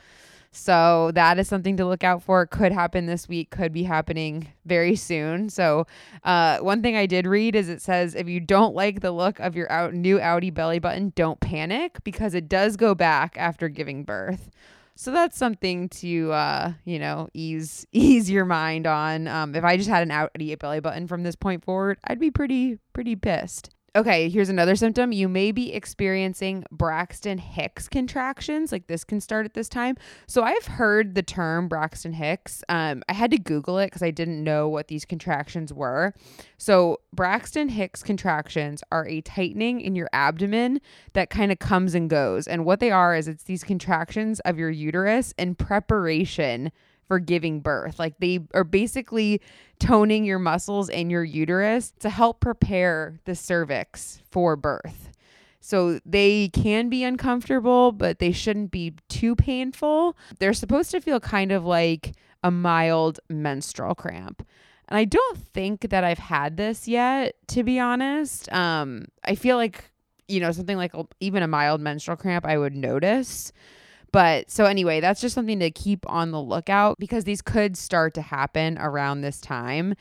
So 0.56 1.10
that 1.14 1.38
is 1.38 1.48
something 1.48 1.76
to 1.76 1.84
look 1.84 2.02
out 2.02 2.22
for. 2.22 2.46
Could 2.46 2.72
happen 2.72 3.04
this 3.04 3.28
week, 3.28 3.50
could 3.50 3.72
be 3.72 3.82
happening 3.82 4.48
very 4.64 4.96
soon. 4.96 5.50
So 5.50 5.86
uh, 6.24 6.58
one 6.58 6.82
thing 6.82 6.96
I 6.96 7.04
did 7.04 7.26
read 7.26 7.54
is 7.54 7.68
it 7.68 7.82
says 7.82 8.14
if 8.14 8.26
you 8.26 8.40
don't 8.40 8.74
like 8.74 9.00
the 9.00 9.12
look 9.12 9.38
of 9.38 9.54
your 9.54 9.70
out 9.70 9.92
new 9.92 10.18
Outie 10.18 10.52
belly 10.52 10.78
button, 10.78 11.12
don't 11.14 11.38
panic 11.40 12.02
because 12.04 12.34
it 12.34 12.48
does 12.48 12.76
go 12.76 12.94
back 12.94 13.36
after 13.36 13.68
giving 13.68 14.02
birth. 14.02 14.50
So 14.94 15.10
that's 15.12 15.36
something 15.36 15.90
to 15.90 16.32
uh, 16.32 16.72
you 16.86 16.98
know 16.98 17.28
ease 17.34 17.86
ease 17.92 18.30
your 18.30 18.46
mind 18.46 18.86
on. 18.86 19.28
Um, 19.28 19.54
if 19.54 19.62
I 19.62 19.76
just 19.76 19.90
had 19.90 20.02
an 20.02 20.08
Outie 20.08 20.58
belly 20.58 20.80
button 20.80 21.06
from 21.06 21.22
this 21.22 21.36
point 21.36 21.64
forward, 21.64 21.98
I'd 22.04 22.18
be 22.18 22.30
pretty 22.30 22.78
pretty 22.94 23.14
pissed. 23.14 23.75
Okay, 23.96 24.28
here's 24.28 24.50
another 24.50 24.76
symptom. 24.76 25.10
You 25.10 25.26
may 25.26 25.52
be 25.52 25.72
experiencing 25.72 26.64
Braxton 26.70 27.38
Hicks 27.38 27.88
contractions. 27.88 28.70
Like 28.70 28.88
this 28.88 29.04
can 29.04 29.22
start 29.22 29.46
at 29.46 29.54
this 29.54 29.70
time. 29.70 29.96
So 30.26 30.42
I've 30.42 30.66
heard 30.66 31.14
the 31.14 31.22
term 31.22 31.66
Braxton 31.66 32.12
Hicks. 32.12 32.62
Um, 32.68 33.02
I 33.08 33.14
had 33.14 33.30
to 33.30 33.38
Google 33.38 33.78
it 33.78 33.86
because 33.86 34.02
I 34.02 34.10
didn't 34.10 34.44
know 34.44 34.68
what 34.68 34.88
these 34.88 35.06
contractions 35.06 35.72
were. 35.72 36.12
So 36.58 37.00
Braxton 37.14 37.70
Hicks 37.70 38.02
contractions 38.02 38.82
are 38.92 39.06
a 39.06 39.22
tightening 39.22 39.80
in 39.80 39.96
your 39.96 40.10
abdomen 40.12 40.82
that 41.14 41.30
kind 41.30 41.50
of 41.50 41.58
comes 41.58 41.94
and 41.94 42.10
goes. 42.10 42.46
And 42.46 42.66
what 42.66 42.80
they 42.80 42.90
are 42.90 43.16
is 43.16 43.28
it's 43.28 43.44
these 43.44 43.64
contractions 43.64 44.40
of 44.40 44.58
your 44.58 44.68
uterus 44.68 45.32
in 45.38 45.54
preparation 45.54 46.70
for 47.06 47.18
giving 47.18 47.60
birth. 47.60 47.98
Like 47.98 48.18
they 48.18 48.40
are 48.54 48.64
basically 48.64 49.40
toning 49.78 50.24
your 50.24 50.38
muscles 50.38 50.88
in 50.88 51.10
your 51.10 51.24
uterus 51.24 51.92
to 52.00 52.10
help 52.10 52.40
prepare 52.40 53.20
the 53.24 53.34
cervix 53.34 54.20
for 54.30 54.56
birth. 54.56 55.10
So 55.60 55.98
they 56.06 56.48
can 56.50 56.88
be 56.88 57.02
uncomfortable, 57.02 57.90
but 57.90 58.20
they 58.20 58.30
shouldn't 58.30 58.70
be 58.70 58.94
too 59.08 59.34
painful. 59.34 60.16
They're 60.38 60.52
supposed 60.52 60.92
to 60.92 61.00
feel 61.00 61.18
kind 61.18 61.50
of 61.50 61.64
like 61.64 62.12
a 62.44 62.52
mild 62.52 63.18
menstrual 63.28 63.96
cramp. 63.96 64.46
And 64.88 64.96
I 64.96 65.04
don't 65.04 65.38
think 65.38 65.90
that 65.90 66.04
I've 66.04 66.18
had 66.18 66.56
this 66.56 66.86
yet, 66.86 67.34
to 67.48 67.64
be 67.64 67.80
honest. 67.80 68.52
Um, 68.52 69.06
I 69.24 69.34
feel 69.34 69.56
like, 69.56 69.90
you 70.28 70.38
know, 70.38 70.52
something 70.52 70.76
like 70.76 70.92
even 71.18 71.42
a 71.42 71.48
mild 71.48 71.80
menstrual 71.80 72.16
cramp, 72.16 72.46
I 72.46 72.56
would 72.56 72.76
notice. 72.76 73.52
But 74.16 74.50
so 74.50 74.64
anyway, 74.64 75.00
that's 75.00 75.20
just 75.20 75.34
something 75.34 75.58
to 75.58 75.70
keep 75.70 76.10
on 76.10 76.30
the 76.30 76.40
lookout 76.40 76.98
because 76.98 77.24
these 77.24 77.42
could 77.42 77.76
start 77.76 78.14
to 78.14 78.22
happen 78.22 78.78
around 78.78 79.20
this 79.20 79.42
time. 79.42 79.94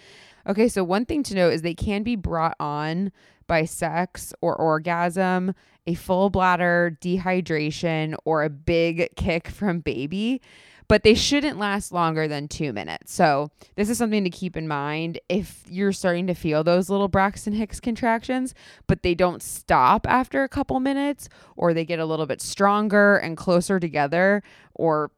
Okay, 0.48 0.70
so 0.70 0.86
one 0.86 1.04
thing 1.04 1.22
to 1.24 1.36
note 1.36 1.52
is 1.52 1.64
they 1.64 1.74
can 1.74 2.02
be 2.02 2.16
brought 2.16 2.56
on 2.58 3.12
by 3.46 3.66
sex 3.66 4.34
or 4.40 4.56
orgasm, 4.56 5.54
a 5.86 5.96
full 5.96 6.30
bladder, 6.30 6.98
dehydration, 7.02 8.16
or 8.24 8.46
a 8.46 8.50
big 8.50 9.10
kick 9.18 9.50
from 9.50 9.82
baby 9.82 10.42
but 10.88 11.04
they 11.04 11.13
shouldn't 11.13 11.58
last 11.58 11.92
longer 11.92 12.27
than 12.27 12.48
two 12.48 12.74
minutes. 12.74 13.13
So, 13.13 13.51
this 13.75 13.89
is 13.89 13.98
something 13.98 14.24
to 14.24 14.30
keep 14.30 14.56
in 14.56 14.68
mind 14.68 15.20
if 15.30 15.63
you're 15.68 15.92
starting 15.92 16.27
to 16.27 16.34
feel 16.34 16.63
those 16.63 16.89
little 16.89 17.08
Braxton 17.08 17.54
Hicks 17.54 17.80
contractions, 17.80 18.54
but 18.88 19.04
they 19.04 19.15
don't 19.15 19.42
stop 19.42 20.06
after 20.08 20.44
a 20.44 20.50
couple 20.50 20.80
minutes, 20.80 21.30
or 21.56 21.74
they 21.74 21.86
get 21.86 22.00
a 22.00 22.06
little 22.06 22.25
bit 22.25 22.42
stronger 22.42 23.18
and 23.18 23.38
closer 23.38 23.80
together, 23.80 24.44
or 24.74 25.12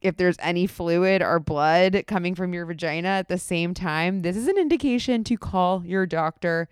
if 0.00 0.16
there's 0.16 0.36
any 0.40 0.66
fluid 0.66 1.22
or 1.22 1.40
blood 1.40 2.04
coming 2.06 2.34
from 2.34 2.54
your 2.54 2.66
vagina 2.66 3.08
at 3.08 3.28
the 3.28 3.38
same 3.38 3.74
time, 3.74 4.22
this 4.22 4.36
is 4.36 4.46
an 4.46 4.56
indication 4.56 5.24
to 5.24 5.36
call 5.36 5.84
your 5.84 6.06
doctor 6.06 6.68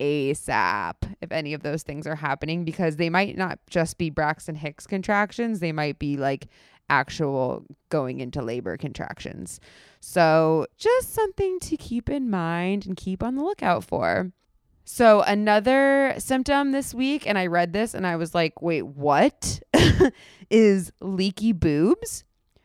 ASAP 0.00 0.94
if 1.20 1.32
any 1.32 1.54
of 1.54 1.62
those 1.62 1.82
things 1.82 2.06
are 2.06 2.14
happening 2.14 2.64
because 2.64 2.96
they 2.96 3.10
might 3.10 3.36
not 3.36 3.58
just 3.68 3.98
be 3.98 4.10
Braxton 4.10 4.54
Hicks 4.54 4.86
contractions, 4.86 5.60
they 5.60 5.72
might 5.72 5.98
be 5.98 6.16
like 6.16 6.46
actual 6.90 7.64
going 7.88 8.20
into 8.20 8.42
labor 8.42 8.76
contractions. 8.76 9.60
So, 10.00 10.66
just 10.76 11.12
something 11.12 11.58
to 11.60 11.76
keep 11.76 12.08
in 12.08 12.30
mind 12.30 12.86
and 12.86 12.96
keep 12.96 13.22
on 13.22 13.36
the 13.36 13.42
lookout 13.42 13.84
for. 13.84 14.32
So, 14.84 15.22
another 15.22 16.14
symptom 16.18 16.72
this 16.72 16.94
week, 16.94 17.26
and 17.26 17.36
I 17.36 17.46
read 17.46 17.72
this 17.72 17.94
and 17.94 18.06
I 18.06 18.16
was 18.16 18.34
like, 18.34 18.62
wait, 18.62 18.86
what? 18.86 19.60
is 20.50 20.92
leaky 21.00 21.52
boobs. 21.52 22.24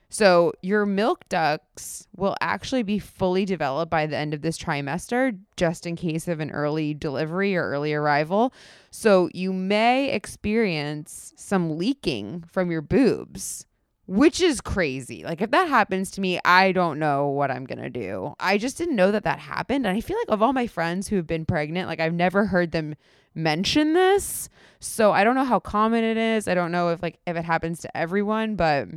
So, 0.10 0.54
your 0.62 0.86
milk 0.86 1.28
ducts 1.28 2.08
will 2.16 2.36
actually 2.40 2.84
be 2.84 3.00
fully 3.00 3.46
developed 3.46 3.90
by 3.90 4.06
the 4.06 4.16
end 4.16 4.36
of 4.36 4.44
this 4.44 4.60
trimester, 4.60 5.38
just 5.58 5.88
in 5.88 5.96
case 5.96 6.28
of 6.28 6.40
an 6.40 6.52
early 6.52 6.94
delivery 6.94 7.56
or 7.56 7.68
early 7.68 7.94
arrival. 7.94 8.54
So, 8.92 9.30
you 9.34 9.52
may 9.52 10.12
experience 10.12 11.34
some 11.36 11.78
leaking 11.78 12.44
from 12.48 12.70
your 12.70 12.82
boobs 12.82 13.66
which 14.06 14.42
is 14.42 14.62
crazy. 14.62 15.24
Like 15.24 15.42
if 15.42 15.52
that 15.52 15.70
happens 15.70 16.12
to 16.12 16.22
me, 16.22 16.40
I 16.44 16.72
don't 16.72 17.00
know 17.00 17.28
what 17.28 17.52
I'm 17.52 17.66
going 17.66 17.82
to 17.82 17.90
do. 17.90 18.34
I 18.40 18.58
just 18.58 18.78
didn't 18.78 18.96
know 18.96 19.12
that 19.12 19.24
that 19.24 19.40
happened 19.40 19.86
and 19.86 19.96
I 19.96 20.02
feel 20.02 20.18
like 20.18 20.30
of 20.30 20.42
all 20.42 20.54
my 20.54 20.68
friends 20.68 21.08
who 21.08 21.16
have 21.16 21.28
been 21.28 21.46
pregnant, 21.46 21.88
like 21.88 22.00
I've 22.00 22.14
never 22.14 22.46
heard 22.46 22.72
them 22.72 22.96
mention 23.34 23.94
this. 23.94 24.50
So 24.80 25.12
I 25.12 25.24
don't 25.24 25.36
know 25.36 25.46
how 25.46 25.60
common 25.60 26.04
it 26.04 26.18
is. 26.18 26.48
I 26.48 26.54
don't 26.54 26.72
know 26.72 26.90
if 26.90 27.02
like 27.02 27.20
if 27.26 27.38
it 27.38 27.46
happens 27.46 27.80
to 27.82 27.98
everyone, 27.98 28.56
but 28.56 28.90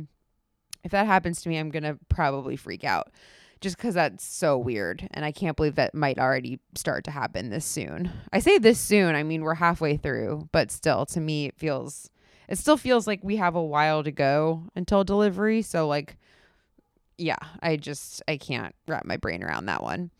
if 0.83 0.91
that 0.91 1.07
happens 1.07 1.41
to 1.41 1.49
me, 1.49 1.57
I'm 1.57 1.69
going 1.69 1.83
to 1.83 1.97
probably 2.09 2.57
freak 2.57 2.83
out. 2.83 3.09
Just 3.61 3.77
cuz 3.77 3.95
that's 3.95 4.25
so 4.25 4.57
weird 4.57 5.07
and 5.11 5.23
I 5.25 5.31
can't 5.31 5.57
believe 5.57 5.75
that 5.75 5.95
might 5.95 6.19
already 6.19 6.59
start 6.75 7.05
to 7.05 7.11
happen 7.11 7.49
this 7.49 7.65
soon. 7.65 8.11
I 8.31 8.39
say 8.39 8.57
this 8.57 8.79
soon, 8.79 9.15
I 9.15 9.23
mean 9.23 9.41
we're 9.41 9.55
halfway 9.55 9.95
through, 9.95 10.49
but 10.51 10.69
still 10.69 11.05
to 11.07 11.21
me 11.21 11.45
it 11.47 11.57
feels 11.57 12.11
it 12.47 12.57
still 12.57 12.77
feels 12.77 13.07
like 13.07 13.23
we 13.23 13.37
have 13.37 13.55
a 13.55 13.63
while 13.63 14.03
to 14.03 14.11
go 14.11 14.63
until 14.75 15.03
delivery. 15.03 15.61
So 15.61 15.87
like 15.87 16.17
yeah, 17.17 17.37
I 17.61 17.77
just 17.77 18.21
I 18.27 18.37
can't 18.37 18.75
wrap 18.87 19.05
my 19.05 19.17
brain 19.17 19.43
around 19.43 19.65
that 19.65 19.81
one. 19.81 20.11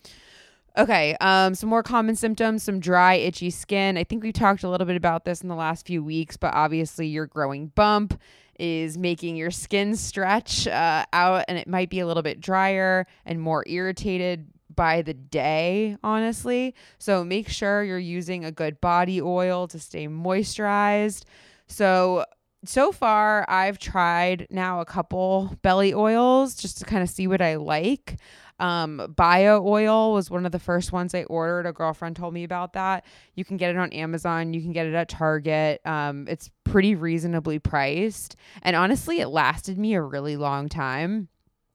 Okay, 0.77 1.15
um, 1.21 1.55
some 1.55 1.69
more 1.69 1.81
common 1.81 2.15
symptoms, 2.15 2.61
some 2.61 2.79
dry, 2.79 3.15
itchy 3.15 3.49
skin. 3.49 3.97
I 3.97 4.03
think 4.03 4.23
we 4.23 4.31
talked 4.31 4.63
a 4.63 4.69
little 4.69 4.85
bit 4.85 4.95
about 4.95 5.25
this 5.25 5.41
in 5.41 5.47
the 5.47 5.55
last 5.55 5.87
few 5.87 6.03
weeks, 6.03 6.37
but 6.37 6.53
obviously 6.53 7.07
your 7.07 7.25
growing 7.25 7.67
bump 7.67 8.19
is 8.59 8.97
making 8.97 9.35
your 9.35 9.49
skin 9.49 9.95
stretch 9.95 10.67
uh, 10.67 11.05
out 11.13 11.45
and 11.47 11.57
it 11.57 11.67
might 11.67 11.89
be 11.89 11.99
a 11.99 12.07
little 12.07 12.23
bit 12.23 12.39
drier 12.39 13.07
and 13.25 13.41
more 13.41 13.63
irritated 13.67 14.47
by 14.75 15.01
the 15.01 15.15
day, 15.15 15.97
honestly. 16.03 16.75
So 16.99 17.23
make 17.23 17.49
sure 17.49 17.83
you're 17.83 17.97
using 17.97 18.45
a 18.45 18.51
good 18.51 18.79
body 18.79 19.19
oil 19.19 19.67
to 19.69 19.79
stay 19.79 20.07
moisturized. 20.07 21.23
So, 21.67 22.25
so 22.65 22.91
far, 22.91 23.45
I've 23.49 23.77
tried 23.77 24.47
now 24.49 24.79
a 24.81 24.85
couple 24.85 25.55
belly 25.61 25.93
oils 25.93 26.55
just 26.55 26.79
to 26.79 26.85
kind 26.85 27.03
of 27.03 27.09
see 27.09 27.27
what 27.27 27.41
I 27.41 27.55
like. 27.55 28.17
Um, 28.59 29.13
bio 29.15 29.63
oil 29.65 30.13
was 30.13 30.31
one 30.31 30.45
of 30.45 30.51
the 30.51 30.59
first 30.59 30.91
ones 30.91 31.13
I 31.13 31.23
ordered. 31.23 31.67
A 31.67 31.73
girlfriend 31.73 32.15
told 32.15 32.33
me 32.33 32.43
about 32.43 32.73
that. 32.73 33.05
You 33.35 33.45
can 33.45 33.57
get 33.57 33.69
it 33.69 33.77
on 33.77 33.93
Amazon. 33.93 34.53
You 34.53 34.61
can 34.61 34.71
get 34.71 34.87
it 34.87 34.95
at 34.95 35.09
Target. 35.09 35.81
Um, 35.85 36.25
it's 36.27 36.49
pretty 36.63 36.95
reasonably 36.95 37.59
priced. 37.59 38.35
And 38.63 38.75
honestly, 38.75 39.19
it 39.19 39.27
lasted 39.27 39.77
me 39.77 39.93
a 39.93 40.01
really 40.01 40.37
long 40.37 40.69
time. 40.69 41.29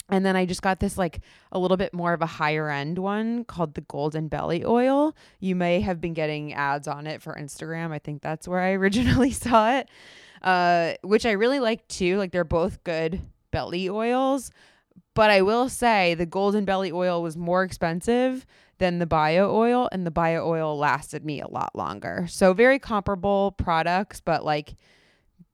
And 0.08 0.26
then 0.26 0.36
I 0.36 0.46
just 0.46 0.62
got 0.62 0.80
this 0.80 0.98
like 0.98 1.20
a 1.52 1.58
little 1.58 1.76
bit 1.76 1.94
more 1.94 2.12
of 2.12 2.22
a 2.22 2.26
higher 2.26 2.68
end 2.68 2.98
one 2.98 3.44
called 3.44 3.74
the 3.74 3.80
Golden 3.82 4.28
Belly 4.28 4.64
Oil. 4.64 5.16
You 5.40 5.56
may 5.56 5.80
have 5.80 6.00
been 6.00 6.12
getting 6.12 6.52
ads 6.52 6.88
on 6.88 7.06
it 7.06 7.22
for 7.22 7.34
Instagram. 7.34 7.92
I 7.92 7.98
think 7.98 8.22
that's 8.22 8.46
where 8.46 8.60
I 8.60 8.72
originally 8.72 9.30
saw 9.30 9.78
it, 9.78 9.88
uh, 10.42 10.94
which 11.02 11.24
I 11.26 11.32
really 11.32 11.60
like 11.60 11.86
too. 11.88 12.18
Like 12.18 12.32
they're 12.32 12.44
both 12.44 12.84
good 12.84 13.20
belly 13.50 13.88
oils. 13.88 14.50
But 15.14 15.30
I 15.30 15.42
will 15.42 15.68
say 15.68 16.14
the 16.14 16.26
Golden 16.26 16.64
Belly 16.64 16.90
Oil 16.90 17.22
was 17.22 17.36
more 17.36 17.62
expensive 17.62 18.46
than 18.78 18.98
the 18.98 19.06
bio 19.06 19.54
oil, 19.54 19.88
and 19.92 20.06
the 20.06 20.10
bio 20.10 20.46
oil 20.46 20.76
lasted 20.76 21.24
me 21.24 21.40
a 21.40 21.46
lot 21.46 21.76
longer. 21.76 22.26
So 22.28 22.52
very 22.52 22.78
comparable 22.78 23.52
products, 23.52 24.20
but 24.20 24.44
like 24.44 24.74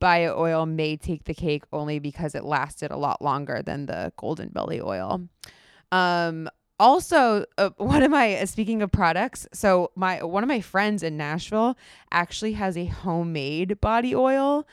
bio 0.01 0.39
oil 0.39 0.67
may 0.67 0.97
take 0.97 1.25
the 1.25 1.35
cake 1.35 1.65
only 1.73 1.99
because 1.99 2.35
it 2.35 2.45
lasted 2.45 2.91
a 2.91 2.97
lot 2.97 3.23
longer 3.23 3.63
than 3.63 3.87
the 3.87 4.13
golden 4.17 4.49
belly 4.49 4.81
oil. 4.81 5.29
Um, 5.93 6.49
also, 6.81 7.45
uh, 7.57 7.71
one 7.77 8.03
of 8.03 8.11
my 8.11 8.37
uh, 8.37 8.47
speaking 8.47 8.83
of 8.83 8.93
products, 8.93 9.47
so 9.53 9.91
my 9.95 10.23
one 10.23 10.43
of 10.43 10.49
my 10.49 10.61
friends 10.61 11.03
in 11.03 11.17
Nashville 11.17 11.77
actually 12.13 12.53
has 12.53 12.77
a 12.77 12.87
homemade 12.87 13.81
body 13.81 14.15
oil. 14.15 14.67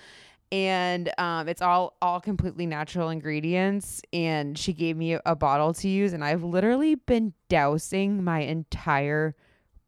And 0.52 1.12
um, 1.18 1.50
it's 1.50 1.62
all 1.62 1.98
all 2.02 2.22
completely 2.22 2.66
natural 2.68 3.10
ingredients. 3.10 4.02
And 4.14 4.58
she 4.58 4.74
gave 4.74 4.96
me 4.96 5.14
a, 5.14 5.22
a 5.26 5.36
bottle 5.36 5.74
to 5.74 5.90
use. 5.90 6.14
And 6.14 6.24
I've 6.24 6.44
literally 6.44 6.96
been 6.96 7.34
dousing 7.50 8.24
my 8.24 8.42
entire 8.42 9.36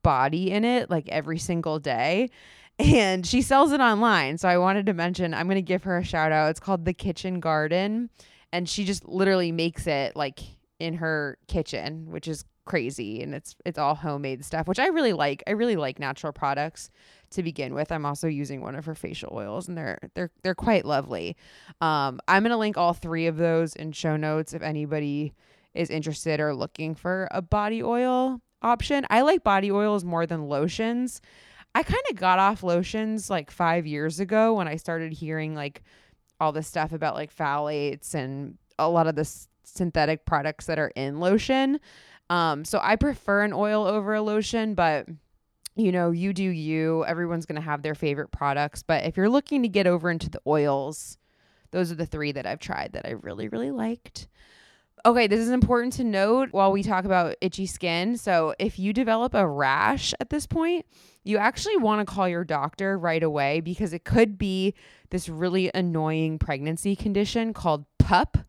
body 0.02 0.52
in 0.52 0.66
it 0.66 0.90
like 0.90 1.08
every 1.10 1.38
single 1.38 1.80
day 1.80 2.30
and 2.80 3.26
she 3.26 3.42
sells 3.42 3.72
it 3.72 3.80
online. 3.80 4.38
So 4.38 4.48
I 4.48 4.58
wanted 4.58 4.86
to 4.88 4.94
mention, 4.94 5.34
I'm 5.34 5.48
going 5.48 5.56
to 5.56 5.62
give 5.62 5.84
her 5.84 5.98
a 5.98 6.04
shout 6.04 6.32
out. 6.32 6.50
It's 6.50 6.60
called 6.60 6.86
The 6.86 6.94
Kitchen 6.94 7.40
Garden. 7.40 8.10
And 8.54 8.68
she 8.70 8.86
just 8.86 9.08
literally 9.08 9.52
makes 9.52 9.88
it 9.88 10.16
like 10.16 10.40
in 10.80 10.96
her 10.96 11.38
kitchen, 11.48 12.12
which 12.12 12.28
is 12.28 12.46
crazy 12.68 13.24
and 13.24 13.34
it's 13.34 13.56
it's 13.66 13.80
all 13.80 13.96
homemade 13.96 14.46
stuff, 14.46 14.68
which 14.68 14.78
I 14.78 14.88
really 14.88 15.14
like. 15.14 15.42
I 15.48 15.52
really 15.52 15.76
like 15.76 15.98
natural 15.98 16.34
products 16.34 16.92
to 17.32 17.42
begin 17.42 17.74
with. 17.74 17.92
I'm 17.92 18.06
also 18.06 18.28
using 18.28 18.62
one 18.62 18.76
of 18.76 18.86
her 18.86 18.94
facial 18.94 19.32
oils 19.34 19.68
and 19.68 19.78
they're 19.78 19.98
they're 20.14 20.32
they're 20.44 20.56
quite 20.56 20.86
lovely. 20.86 21.36
Um, 21.82 22.20
I'm 22.28 22.44
gonna 22.44 22.58
link 22.58 22.78
all 22.78 22.94
three 22.94 23.26
of 23.26 23.38
those 23.38 23.76
in 23.76 23.92
show 23.92 24.18
notes 24.18 24.54
if 24.54 24.62
anybody 24.62 25.34
is 25.74 25.90
interested 25.90 26.40
or 26.40 26.54
looking 26.54 26.94
for 26.94 27.28
a 27.32 27.42
body 27.42 27.82
oil 27.82 28.42
option. 28.62 29.06
I 29.10 29.22
like 29.22 29.44
body 29.44 29.72
oils 29.72 30.04
more 30.04 30.26
than 30.26 30.48
lotions. 30.48 31.22
I 31.78 31.84
kind 31.84 32.04
of 32.10 32.16
got 32.16 32.40
off 32.40 32.64
lotions 32.64 33.30
like 33.30 33.52
five 33.52 33.86
years 33.86 34.20
ago 34.20 34.56
when 34.56 34.68
I 34.68 34.78
started 34.78 35.14
hearing 35.14 35.54
like 35.54 35.84
all 36.40 36.52
this 36.52 36.66
stuff 36.66 36.92
about 36.92 37.14
like 37.14 37.36
phthalates 37.36 38.16
and 38.16 38.58
a 38.80 38.90
lot 38.90 39.06
of 39.06 39.14
the 39.14 39.22
s- 39.22 39.48
synthetic 39.64 40.26
products 40.26 40.66
that 40.66 40.80
are 40.80 40.92
in 40.96 41.20
lotion. 41.20 41.80
Um, 42.32 42.66
so 42.66 42.80
I 42.82 42.96
prefer 42.96 43.44
an 43.44 43.54
oil 43.54 43.86
over 43.86 44.16
a 44.16 44.24
lotion, 44.24 44.74
but 44.74 45.06
you 45.76 45.92
know, 45.92 46.10
you 46.10 46.34
do 46.34 46.42
you. 46.42 47.06
Everyone's 47.06 47.46
going 47.46 47.62
to 47.62 47.62
have 47.62 47.84
their 47.84 47.94
favorite 47.94 48.32
products. 48.32 48.82
But 48.82 49.04
if 49.04 49.16
you're 49.16 49.30
looking 49.30 49.62
to 49.62 49.70
get 49.70 49.86
over 49.86 50.10
into 50.10 50.32
the 50.32 50.42
oils, 50.48 51.20
those 51.70 51.92
are 51.92 51.96
the 51.96 52.08
three 52.08 52.32
that 52.32 52.48
I've 52.48 52.60
tried 52.60 52.94
that 52.94 53.06
I 53.06 53.12
really, 53.12 53.50
really 53.50 53.70
liked. 53.70 54.28
Okay, 55.08 55.26
this 55.26 55.40
is 55.40 55.52
important 55.52 55.94
to 55.94 56.04
note 56.04 56.50
while 56.52 56.70
we 56.74 56.84
talk 56.84 57.06
about 57.06 57.38
itchy 57.40 57.66
skin. 57.66 58.18
So, 58.18 58.54
if 58.60 58.78
you 58.78 58.92
develop 58.92 59.34
a 59.34 59.48
rash 59.48 60.14
at 60.20 60.30
this 60.30 60.46
point, 60.46 60.86
you 61.24 61.38
actually 61.38 61.78
want 61.78 62.06
to 62.06 62.14
call 62.14 62.28
your 62.28 62.44
doctor 62.44 63.00
right 63.00 63.24
away 63.24 63.62
because 63.62 63.94
it 63.94 64.04
could 64.04 64.38
be 64.38 64.74
this 65.10 65.30
really 65.30 65.72
annoying 65.74 66.40
pregnancy 66.40 66.94
condition 66.94 67.54
called 67.54 67.86
PUP, 68.00 68.40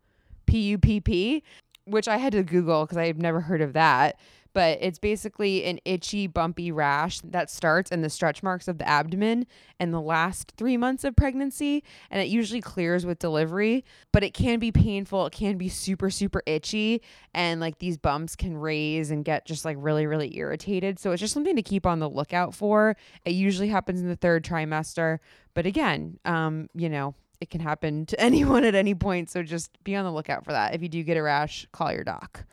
P 0.46 0.58
U 0.70 0.78
P 0.78 0.98
P, 1.00 1.44
which 1.84 2.08
I 2.08 2.16
had 2.16 2.32
to 2.32 2.42
Google 2.42 2.86
because 2.86 2.98
I've 2.98 3.18
never 3.18 3.40
heard 3.40 3.60
of 3.60 3.74
that 3.74 4.18
but 4.52 4.78
it's 4.80 4.98
basically 4.98 5.64
an 5.64 5.78
itchy, 5.84 6.26
bumpy 6.26 6.72
rash 6.72 7.20
that 7.20 7.50
starts 7.50 7.90
in 7.90 8.02
the 8.02 8.10
stretch 8.10 8.42
marks 8.42 8.68
of 8.68 8.78
the 8.78 8.88
abdomen 8.88 9.46
in 9.78 9.90
the 9.90 10.00
last 10.00 10.52
three 10.56 10.76
months 10.76 11.04
of 11.04 11.14
pregnancy. 11.16 11.84
And 12.10 12.20
it 12.20 12.28
usually 12.28 12.60
clears 12.60 13.06
with 13.06 13.18
delivery, 13.18 13.84
but 14.12 14.24
it 14.24 14.34
can 14.34 14.58
be 14.58 14.72
painful. 14.72 15.26
It 15.26 15.32
can 15.32 15.58
be 15.58 15.68
super, 15.68 16.10
super 16.10 16.42
itchy. 16.46 17.02
And 17.34 17.60
like 17.60 17.78
these 17.78 17.96
bumps 17.96 18.36
can 18.36 18.56
raise 18.56 19.10
and 19.10 19.24
get 19.24 19.46
just 19.46 19.64
like 19.64 19.76
really, 19.78 20.06
really 20.06 20.36
irritated. 20.36 20.98
So 20.98 21.12
it's 21.12 21.20
just 21.20 21.34
something 21.34 21.56
to 21.56 21.62
keep 21.62 21.86
on 21.86 21.98
the 21.98 22.08
lookout 22.08 22.54
for. 22.54 22.96
It 23.24 23.32
usually 23.32 23.68
happens 23.68 24.00
in 24.00 24.08
the 24.08 24.16
third 24.16 24.44
trimester. 24.44 25.18
But 25.54 25.66
again, 25.66 26.18
um, 26.24 26.68
you 26.74 26.88
know, 26.88 27.14
it 27.40 27.50
can 27.50 27.60
happen 27.60 28.06
to 28.06 28.20
anyone 28.20 28.64
at 28.64 28.74
any 28.74 28.94
point. 28.94 29.30
So 29.30 29.42
just 29.42 29.82
be 29.84 29.94
on 29.94 30.04
the 30.04 30.12
lookout 30.12 30.44
for 30.44 30.52
that. 30.52 30.74
If 30.74 30.82
you 30.82 30.88
do 30.88 31.02
get 31.02 31.16
a 31.16 31.22
rash, 31.22 31.66
call 31.72 31.92
your 31.92 32.04
doc. 32.04 32.44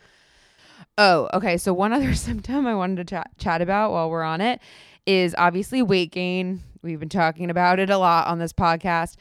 Oh, 0.97 1.29
okay. 1.33 1.57
So 1.57 1.73
one 1.73 1.93
other 1.93 2.13
symptom 2.13 2.67
I 2.67 2.75
wanted 2.75 2.97
to 2.97 3.15
chat, 3.15 3.31
chat 3.37 3.61
about 3.61 3.91
while 3.91 4.09
we're 4.09 4.23
on 4.23 4.41
it 4.41 4.59
is 5.05 5.35
obviously 5.37 5.81
weight 5.81 6.11
gain. 6.11 6.63
We've 6.81 6.99
been 6.99 7.09
talking 7.09 7.49
about 7.49 7.79
it 7.79 7.89
a 7.89 7.97
lot 7.97 8.27
on 8.27 8.39
this 8.39 8.53
podcast, 8.53 9.15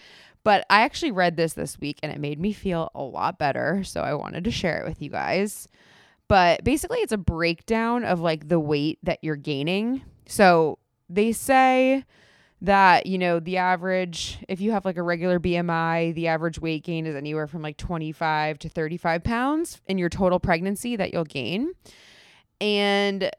but 0.45 0.67
I 0.69 0.83
actually 0.83 1.13
read 1.13 1.37
this 1.37 1.55
this 1.55 1.79
week 1.81 1.99
and 2.03 2.13
it 2.13 2.21
made 2.21 2.39
me 2.39 2.53
feel 2.53 2.91
a 2.95 3.03
lot 3.03 3.39
better. 3.39 3.83
So 3.85 4.03
I 4.03 4.15
wanted 4.15 4.45
to 4.45 4.51
share 4.51 4.81
it 4.81 4.89
with 4.89 5.01
you 5.01 5.11
guys. 5.11 5.69
But 6.29 6.65
basically, 6.65 6.99
it's 6.99 7.13
a 7.13 7.19
breakdown 7.19 8.05
of 8.05 8.21
like 8.21 8.49
the 8.49 8.61
weight 8.61 8.99
that 9.03 9.19
you're 9.23 9.37
gaining. 9.37 10.03
So 10.27 10.79
they 11.09 11.33
say 11.33 12.05
that 12.65 13.05
you 13.07 13.19
know 13.19 13.41
the 13.41 13.59
average 13.59 14.39
if 14.49 14.61
you 14.61 14.73
have 14.73 14.85
like 14.87 14.97
a 14.97 15.03
regular 15.03 15.39
bmi 15.39 16.15
the 16.15 16.29
average 16.29 16.59
weight 16.59 16.83
gain 16.83 17.07
is 17.07 17.15
anywhere 17.15 17.47
from 17.47 17.61
like 17.61 17.77
25 17.77 18.59
to 18.59 18.69
35 18.69 19.23
pounds 19.23 19.81
in 19.87 19.99
your 19.99 20.09
total 20.09 20.41
pregnancy 20.41 20.97
that 20.97 21.13
you'll 21.13 21.25
gain. 21.25 21.73
And 22.61 23.31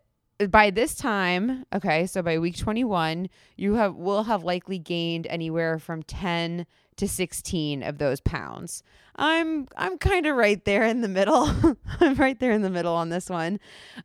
by 0.50 0.70
this 0.70 0.96
time 0.96 1.66
okay 1.74 2.06
so 2.06 2.22
by 2.22 2.38
week 2.38 2.58
21 2.58 3.30
you 3.56 3.76
have 3.76 3.96
will 3.96 4.24
have 4.24 4.44
likely 4.44 4.78
gained 4.78 5.26
anywhere 5.28 5.80
from 5.80 6.04
10 6.04 6.68
to 6.98 7.08
16 7.08 7.84
of 7.84 7.98
those 7.98 8.22
pounds. 8.22 8.84
I'm 9.18 9.68
i'm 9.76 9.98
kind 9.98 10.26
of 10.26 10.36
right 10.36 10.64
there 10.66 10.84
in 10.84 11.02
the 11.02 11.08
middle. 11.08 11.50
I'm 12.00 12.16
right 12.16 12.40
there 12.40 12.52
in 12.52 12.62
the 12.62 12.70
middle 12.70 12.94
on 12.94 13.10
this 13.10 13.30
one. 13.30 13.60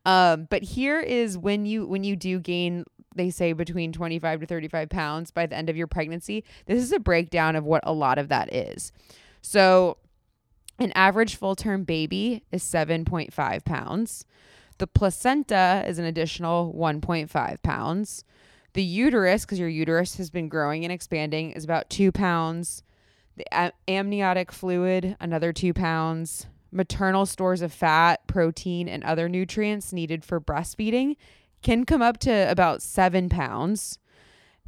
Um, 0.06 0.46
but 0.48 0.62
here 0.62 1.00
is 1.00 1.36
when 1.36 1.66
you 1.66 1.86
when 1.86 2.04
you 2.04 2.16
do 2.16 2.40
gain 2.40 2.84
they 3.14 3.30
say 3.30 3.52
between 3.52 3.92
25 3.92 4.40
to 4.40 4.46
35 4.46 4.88
pounds 4.88 5.30
by 5.30 5.46
the 5.46 5.56
end 5.56 5.68
of 5.68 5.76
your 5.76 5.86
pregnancy. 5.86 6.44
This 6.66 6.82
is 6.82 6.92
a 6.92 7.00
breakdown 7.00 7.56
of 7.56 7.64
what 7.64 7.82
a 7.84 7.92
lot 7.92 8.18
of 8.18 8.28
that 8.28 8.52
is. 8.54 8.92
So, 9.42 9.96
an 10.78 10.92
average 10.92 11.36
full 11.36 11.56
term 11.56 11.84
baby 11.84 12.44
is 12.52 12.62
7.5 12.62 13.64
pounds. 13.64 14.24
The 14.78 14.86
placenta 14.86 15.84
is 15.86 15.98
an 15.98 16.06
additional 16.06 16.74
1.5 16.74 17.62
pounds. 17.62 18.24
The 18.72 18.82
uterus, 18.82 19.44
because 19.44 19.58
your 19.58 19.68
uterus 19.68 20.16
has 20.16 20.30
been 20.30 20.48
growing 20.48 20.84
and 20.84 20.92
expanding, 20.92 21.50
is 21.50 21.64
about 21.64 21.90
two 21.90 22.12
pounds. 22.12 22.82
The 23.36 23.72
amniotic 23.88 24.52
fluid, 24.52 25.16
another 25.20 25.52
two 25.52 25.74
pounds. 25.74 26.46
Maternal 26.72 27.26
stores 27.26 27.62
of 27.62 27.72
fat, 27.72 28.26
protein, 28.26 28.88
and 28.88 29.02
other 29.02 29.28
nutrients 29.28 29.92
needed 29.92 30.24
for 30.24 30.40
breastfeeding 30.40 31.16
can 31.62 31.84
come 31.84 32.02
up 32.02 32.18
to 32.18 32.50
about 32.50 32.82
seven 32.82 33.28
pounds. 33.28 33.98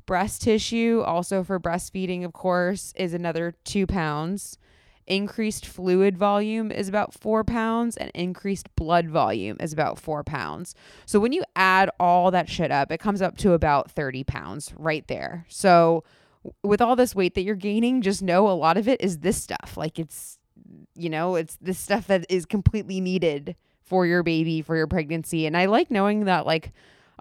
Breast 0.05 0.43
tissue, 0.43 1.03
also 1.05 1.45
for 1.45 1.61
breastfeeding, 1.61 2.25
of 2.25 2.33
course, 2.33 2.93
is 2.97 3.15
another 3.15 3.55
two 3.65 3.87
pounds. 3.87 4.59
Increased 5.07 5.67
fluid 5.67 6.17
volume 6.17 6.71
is 6.71 6.89
about 6.89 7.13
four 7.13 7.45
pounds, 7.45 7.97
and 7.97 8.11
increased 8.15 8.75
blood 8.77 9.09
volume 9.09 9.57
is 9.61 9.73
about 9.73 9.99
four 9.99 10.23
pounds. 10.23 10.75
So 11.07 11.19
when 11.19 11.33
you 11.33 11.43
add 11.57 11.91
all 11.99 12.31
that 12.31 12.49
shit 12.49 12.71
up, 12.71 12.93
it 12.93 12.99
comes 12.99 13.23
up 13.23 13.37
to 13.39 13.53
about 13.53 13.91
30 13.91 14.25
pounds 14.25 14.73
right 14.77 15.07
there. 15.09 15.45
So 15.49 16.05
with 16.63 16.81
all 16.81 16.97
this 16.97 17.15
weight 17.15 17.35
that 17.35 17.43
you're 17.43 17.55
gaining, 17.55 18.03
just 18.03 18.23
know 18.23 18.49
a 18.49 18.53
lot 18.53 18.77
of 18.77 18.89
it 18.89 19.01
is 19.01 19.19
this 19.19 19.43
stuff. 19.43 19.77
Like 19.77 19.99
it's, 19.99 20.39
you 20.95 21.11
know, 21.11 21.37
it's 21.37 21.57
this 21.57 21.79
stuff 21.79 22.07
that 22.07 22.27
is 22.29 22.47
completely 22.47 23.01
needed 23.01 23.57
for 23.85 24.07
your 24.07 24.23
baby, 24.23 24.63
for 24.63 24.77
your 24.77 24.87
pregnancy. 24.87 25.47
And 25.47 25.57
I 25.57 25.67
like 25.67 25.91
knowing 25.91 26.25
that, 26.25 26.47
like, 26.47 26.73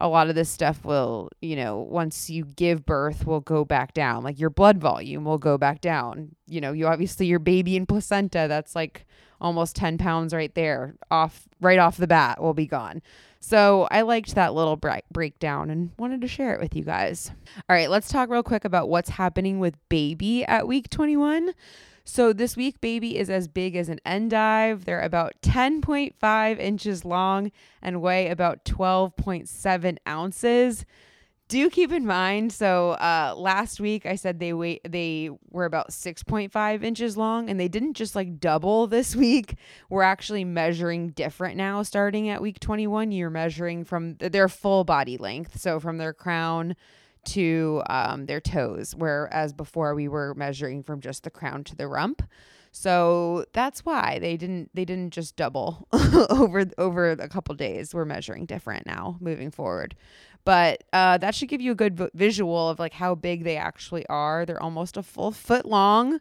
a 0.02 0.08
lot 0.08 0.30
of 0.30 0.36
this 0.36 0.50
stuff 0.50 0.84
will, 0.84 1.30
you 1.42 1.56
know, 1.56 1.78
once 1.78 2.30
you 2.30 2.44
give 2.44 2.86
birth, 2.86 3.26
will 3.28 3.40
go 3.40 3.64
back 3.64 3.94
down. 3.94 4.24
Like 4.24 4.40
your 4.40 4.50
blood 4.50 4.80
volume 4.80 5.26
will 5.26 5.38
go 5.38 5.58
back 5.58 5.80
down. 5.80 6.36
You 6.48 6.60
know, 6.60 6.72
you 6.72 6.88
obviously, 6.88 7.28
your 7.28 7.40
baby 7.40 7.78
and 7.78 7.88
placenta, 7.88 8.48
that's 8.50 8.76
like 8.76 9.06
almost 9.40 9.76
10 9.76 9.98
pounds 10.00 10.34
right 10.34 10.54
there, 10.56 10.96
off 11.12 11.48
right 11.60 11.80
off 11.80 11.98
the 11.98 12.08
bat, 12.08 12.42
will 12.42 12.56
be 12.56 12.66
gone. 12.66 13.02
So 13.40 13.88
I 13.92 14.02
liked 14.02 14.36
that 14.36 14.54
little 14.54 14.76
break- 14.76 15.10
breakdown 15.12 15.70
and 15.70 15.92
wanted 15.98 16.22
to 16.22 16.28
share 16.28 16.54
it 16.54 16.62
with 16.62 16.76
you 16.76 16.84
guys. 16.84 17.32
All 17.70 17.76
right, 17.76 17.90
let's 17.90 18.10
talk 18.10 18.30
real 18.30 18.44
quick 18.44 18.66
about 18.66 18.90
what's 18.90 19.10
happening 19.10 19.60
with 19.60 19.78
baby 19.90 20.46
at 20.46 20.68
week 20.68 20.90
21. 20.90 21.54
So 22.04 22.34
this 22.34 22.58
week, 22.58 22.82
baby 22.82 23.18
is 23.18 23.30
as 23.30 23.48
big 23.48 23.76
as 23.76 23.90
an 23.90 24.00
endive. 24.06 24.86
They're 24.86 25.02
about 25.02 25.34
10.5 25.42 26.60
inches 26.60 27.06
long 27.06 27.52
and 27.82 28.02
weigh 28.02 28.30
about 28.30 28.66
12.7 28.66 29.98
ounces. 30.08 30.86
Do 31.48 31.70
keep 31.70 31.92
in 31.92 32.06
mind. 32.06 32.54
So 32.54 32.92
uh, 32.92 33.34
last 33.36 33.82
week 33.82 34.06
I 34.06 34.16
said 34.16 34.40
they 34.40 34.54
weigh 34.54 34.80
they 34.88 35.32
were 35.50 35.66
about 35.66 35.90
6.5 35.90 36.84
inches 36.84 37.18
long, 37.18 37.50
and 37.50 37.60
they 37.60 37.68
didn't 37.68 37.96
just 37.96 38.16
like 38.16 38.40
double 38.40 38.88
this 38.88 39.16
week. 39.18 39.56
We're 39.90 40.02
actually 40.04 40.46
measuring 40.46 41.10
different 41.10 41.58
now. 41.58 41.84
Starting 41.84 42.30
at 42.30 42.42
week 42.42 42.62
21, 42.62 43.12
you're 43.12 43.30
measuring 43.30 43.84
from 43.84 44.16
their 44.16 44.48
full 44.48 44.86
body 44.86 45.18
length, 45.18 45.60
so 45.60 45.80
from 45.80 45.98
their 45.98 46.14
crown 46.14 46.76
to 47.26 47.84
um, 47.88 48.26
their 48.26 48.42
toes, 48.42 48.96
whereas 48.96 49.54
before 49.54 49.96
we 49.96 50.08
were 50.08 50.34
measuring 50.36 50.84
from 50.84 51.02
just 51.02 51.24
the 51.24 51.30
crown 51.30 51.64
to 51.66 51.76
the 51.76 51.88
rump. 51.88 52.22
So 52.72 53.46
that's 53.52 53.86
why 53.86 54.20
they 54.20 54.38
didn't 54.38 54.70
they 54.74 54.86
didn't 54.86 55.12
just 55.12 55.36
double 55.36 55.88
over 56.30 56.66
over 56.78 57.12
a 57.12 57.28
couple 57.28 57.54
days. 57.56 57.94
We're 57.94 58.06
measuring 58.06 58.46
different 58.46 58.86
now 58.86 59.18
moving 59.20 59.52
forward. 59.52 59.96
But 60.44 60.84
uh, 60.92 61.18
that 61.20 61.36
should 61.36 61.50
give 61.50 61.62
you 61.62 61.74
a 61.74 61.76
good 61.76 61.98
v- 61.98 62.10
visual 62.14 62.70
of 62.70 62.80
like 62.80 62.94
how 62.94 63.14
big 63.14 63.44
they 63.44 63.58
actually 63.58 64.06
are. 64.08 64.46
They're 64.46 64.62
almost 64.62 64.98
a 64.98 65.04
full 65.04 65.32
foot 65.32 65.66
long 65.66 66.20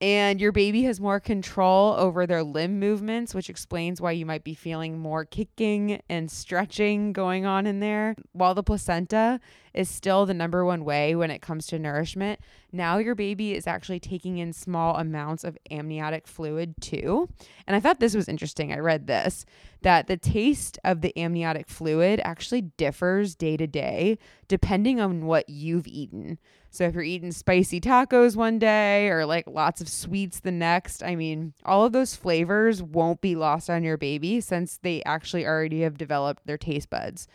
and 0.00 0.40
your 0.40 0.52
baby 0.52 0.82
has 0.82 1.00
more 1.00 1.20
control 1.20 1.94
over 1.94 2.26
their 2.26 2.42
limb 2.42 2.78
movements, 2.78 3.34
which 3.34 3.48
explains 3.48 4.00
why 4.00 4.10
you 4.12 4.26
might 4.26 4.44
be 4.44 4.54
feeling 4.54 4.98
more 4.98 5.24
kicking 5.24 6.02
and 6.08 6.30
stretching 6.30 7.12
going 7.12 7.46
on 7.46 7.66
in 7.66 7.80
there. 7.80 8.14
While 8.32 8.54
the 8.54 8.62
placenta 8.62 9.40
is 9.72 9.88
still 9.88 10.26
the 10.26 10.34
number 10.34 10.64
one 10.64 10.84
way 10.84 11.14
when 11.14 11.30
it 11.30 11.40
comes 11.40 11.66
to 11.68 11.78
nourishment, 11.78 12.40
now 12.76 12.98
your 12.98 13.14
baby 13.14 13.54
is 13.54 13.66
actually 13.66 14.00
taking 14.00 14.38
in 14.38 14.52
small 14.52 14.96
amounts 14.96 15.44
of 15.44 15.58
amniotic 15.70 16.26
fluid 16.26 16.74
too. 16.80 17.28
And 17.66 17.74
I 17.74 17.80
thought 17.80 18.00
this 18.00 18.14
was 18.14 18.28
interesting. 18.28 18.72
I 18.72 18.78
read 18.78 19.06
this 19.06 19.44
that 19.82 20.06
the 20.06 20.16
taste 20.16 20.78
of 20.84 21.00
the 21.00 21.16
amniotic 21.18 21.68
fluid 21.68 22.20
actually 22.24 22.62
differs 22.62 23.34
day 23.34 23.56
to 23.56 23.66
day 23.66 24.18
depending 24.48 25.00
on 25.00 25.26
what 25.26 25.48
you've 25.48 25.86
eaten. 25.86 26.38
So 26.70 26.84
if 26.84 26.94
you're 26.94 27.02
eating 27.02 27.32
spicy 27.32 27.80
tacos 27.80 28.36
one 28.36 28.58
day 28.58 29.08
or 29.08 29.24
like 29.24 29.46
lots 29.46 29.80
of 29.80 29.88
sweets 29.88 30.40
the 30.40 30.52
next. 30.52 31.02
I 31.02 31.16
mean, 31.16 31.54
all 31.64 31.84
of 31.84 31.92
those 31.92 32.14
flavors 32.14 32.82
won't 32.82 33.20
be 33.20 33.34
lost 33.34 33.70
on 33.70 33.82
your 33.82 33.96
baby 33.96 34.40
since 34.40 34.78
they 34.78 35.02
actually 35.04 35.46
already 35.46 35.80
have 35.82 35.96
developed 35.96 36.46
their 36.46 36.58
taste 36.58 36.90
buds. 36.90 37.28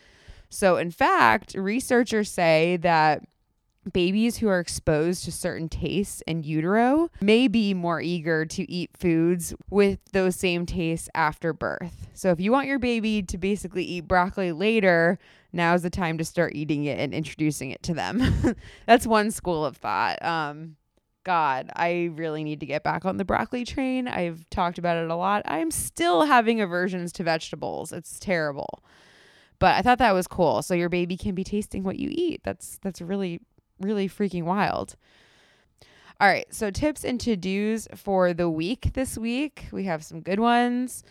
So, 0.50 0.76
in 0.76 0.92
fact, 0.92 1.56
researchers 1.56 2.30
say 2.30 2.78
that 2.82 3.24
babies 3.92 4.38
who 4.38 4.48
are 4.48 4.60
exposed 4.60 5.24
to 5.26 5.32
certain 5.32 5.70
tastes 5.70 6.22
in 6.28 6.44
utero 6.44 7.10
may 7.22 7.48
be 7.48 7.74
more 7.74 8.02
eager 8.02 8.46
to 8.46 8.70
eat 8.72 8.92
foods 8.98 9.54
with 9.70 10.00
those 10.12 10.36
same 10.36 10.66
tastes 10.66 11.10
after 11.16 11.54
birth. 11.54 12.08
So 12.14 12.30
if 12.32 12.40
you 12.40 12.52
want 12.52 12.68
your 12.68 12.80
baby 12.80 13.24
to 13.24 13.38
basically 13.38 13.84
eat 13.84 14.08
broccoli 14.08 14.52
later, 14.52 15.18
now's 15.52 15.82
the 15.82 15.90
time 15.90 16.18
to 16.20 16.26
start 16.26 16.54
eating 16.56 16.86
it 16.86 17.00
and 17.00 17.14
introducing 17.14 17.72
it 17.72 17.82
to 17.84 17.94
them. 17.94 18.56
That's 18.86 19.08
one 19.08 19.32
school 19.32 19.66
of 19.66 19.78
thought. 19.78 20.24
Um 20.24 20.76
God, 21.24 21.70
I 21.76 22.10
really 22.16 22.44
need 22.44 22.62
to 22.62 22.66
get 22.66 22.84
back 22.84 23.06
on 23.06 23.18
the 23.18 23.26
broccoli 23.26 23.64
train. 23.64 24.08
I've 24.08 24.50
talked 24.50 24.80
about 24.80 24.98
it 24.98 25.10
a 25.10 25.16
lot. 25.16 25.44
I'm 25.46 25.70
still 25.70 26.24
having 26.24 26.60
aversions 26.62 27.12
to 27.14 27.24
vegetables. 27.24 27.92
It's 27.92 28.20
terrible. 28.20 28.84
But 29.60 29.76
I 29.76 29.84
thought 29.84 30.00
that 30.00 30.14
was 30.14 30.26
cool. 30.26 30.64
So 30.64 30.74
your 30.74 30.90
baby 30.90 31.16
can 31.16 31.36
be 31.36 31.44
tasting 31.44 31.84
what 31.84 32.00
you 32.00 32.10
eat. 32.12 32.42
That's 32.44 32.80
that's 32.82 33.02
really 33.02 33.42
really 33.82 34.08
freaking 34.08 34.44
wild. 34.44 34.96
All 36.20 36.28
right, 36.28 36.46
so 36.54 36.70
tips 36.70 37.04
and 37.04 37.20
to 37.22 37.36
dos 37.36 37.88
for 37.96 38.34
the 38.34 38.50
week 38.50 38.92
this 38.94 39.18
week. 39.18 39.66
We 39.72 39.86
have 39.86 40.04
some 40.04 40.22
good 40.22 40.40
ones. 40.40 41.04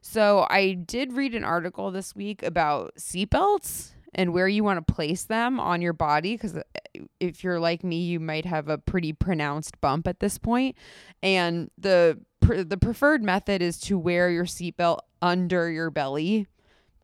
So 0.00 0.46
I 0.48 0.74
did 0.74 1.14
read 1.14 1.34
an 1.34 1.44
article 1.44 1.90
this 1.90 2.14
week 2.14 2.42
about 2.42 2.94
seatbelts 2.96 3.92
and 4.14 4.32
where 4.32 4.48
you 4.48 4.64
want 4.64 4.84
to 4.86 4.92
place 4.94 5.24
them 5.24 5.60
on 5.60 5.82
your 5.82 5.92
body 5.92 6.34
because 6.34 6.56
uh, 6.56 6.62
if 7.20 7.44
you're 7.44 7.60
like 7.60 7.84
me 7.84 8.00
you 8.00 8.20
might 8.20 8.44
have 8.44 8.68
a 8.68 8.78
pretty 8.78 9.12
pronounced 9.12 9.80
bump 9.80 10.06
at 10.08 10.20
this 10.20 10.38
point 10.38 10.76
and 11.22 11.70
the 11.78 12.18
the 12.40 12.78
preferred 12.78 13.22
method 13.22 13.60
is 13.60 13.78
to 13.78 13.98
wear 13.98 14.30
your 14.30 14.44
seatbelt 14.44 15.00
under 15.20 15.70
your 15.70 15.90
belly 15.90 16.46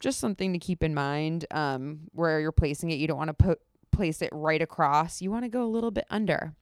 just 0.00 0.18
something 0.18 0.52
to 0.52 0.58
keep 0.58 0.82
in 0.82 0.94
mind 0.94 1.46
um, 1.50 2.00
where 2.12 2.40
you're 2.40 2.52
placing 2.52 2.90
it 2.90 2.94
you 2.94 3.06
don't 3.06 3.18
want 3.18 3.28
to 3.28 3.34
put 3.34 3.60
place 3.94 4.22
it 4.22 4.30
right 4.32 4.60
across. 4.60 5.22
You 5.22 5.30
want 5.30 5.44
to 5.44 5.48
go 5.48 5.64
a 5.64 5.66
little 5.66 5.90
bit 5.90 6.06
under. 6.10 6.54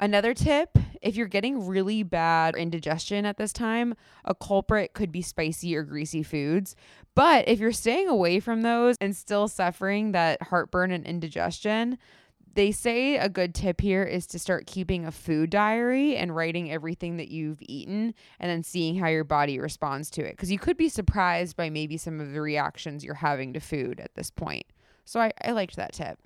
Another 0.00 0.34
tip 0.34 0.76
if 1.00 1.16
you're 1.16 1.26
getting 1.26 1.66
really 1.66 2.02
bad 2.02 2.56
indigestion 2.56 3.26
at 3.26 3.36
this 3.36 3.52
time, 3.52 3.94
a 4.24 4.34
culprit 4.34 4.94
could 4.94 5.12
be 5.12 5.22
spicy 5.22 5.76
or 5.76 5.82
greasy 5.82 6.22
foods. 6.22 6.74
But 7.14 7.48
if 7.48 7.58
you're 7.58 7.72
staying 7.72 8.08
away 8.08 8.40
from 8.40 8.62
those 8.62 8.96
and 9.00 9.14
still 9.14 9.48
suffering 9.48 10.12
that 10.12 10.42
heartburn 10.42 10.92
and 10.92 11.04
indigestion, 11.04 11.98
they 12.54 12.70
say 12.70 13.16
a 13.16 13.28
good 13.28 13.54
tip 13.54 13.80
here 13.80 14.02
is 14.02 14.26
to 14.28 14.38
start 14.38 14.66
keeping 14.66 15.06
a 15.06 15.12
food 15.12 15.50
diary 15.50 16.16
and 16.16 16.34
writing 16.34 16.70
everything 16.70 17.16
that 17.16 17.28
you've 17.28 17.62
eaten 17.62 18.14
and 18.38 18.50
then 18.50 18.62
seeing 18.62 18.96
how 18.96 19.08
your 19.08 19.24
body 19.24 19.58
responds 19.58 20.10
to 20.10 20.22
it. 20.22 20.32
Because 20.32 20.52
you 20.52 20.58
could 20.58 20.76
be 20.76 20.88
surprised 20.88 21.56
by 21.56 21.70
maybe 21.70 21.96
some 21.96 22.20
of 22.20 22.32
the 22.32 22.40
reactions 22.40 23.04
you're 23.04 23.14
having 23.14 23.52
to 23.54 23.60
food 23.60 24.00
at 24.00 24.14
this 24.14 24.30
point. 24.30 24.66
So 25.04 25.20
I, 25.20 25.32
I 25.42 25.52
liked 25.52 25.76
that 25.76 25.92
tip. 25.92 26.18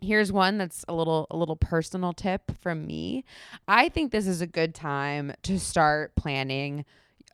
Here's 0.00 0.30
one 0.30 0.58
that's 0.58 0.84
a 0.88 0.94
little 0.94 1.26
a 1.30 1.36
little 1.36 1.56
personal 1.56 2.12
tip 2.12 2.52
from 2.60 2.86
me. 2.86 3.24
I 3.66 3.88
think 3.88 4.12
this 4.12 4.26
is 4.26 4.40
a 4.40 4.46
good 4.46 4.74
time 4.74 5.32
to 5.44 5.58
start 5.58 6.14
planning 6.16 6.84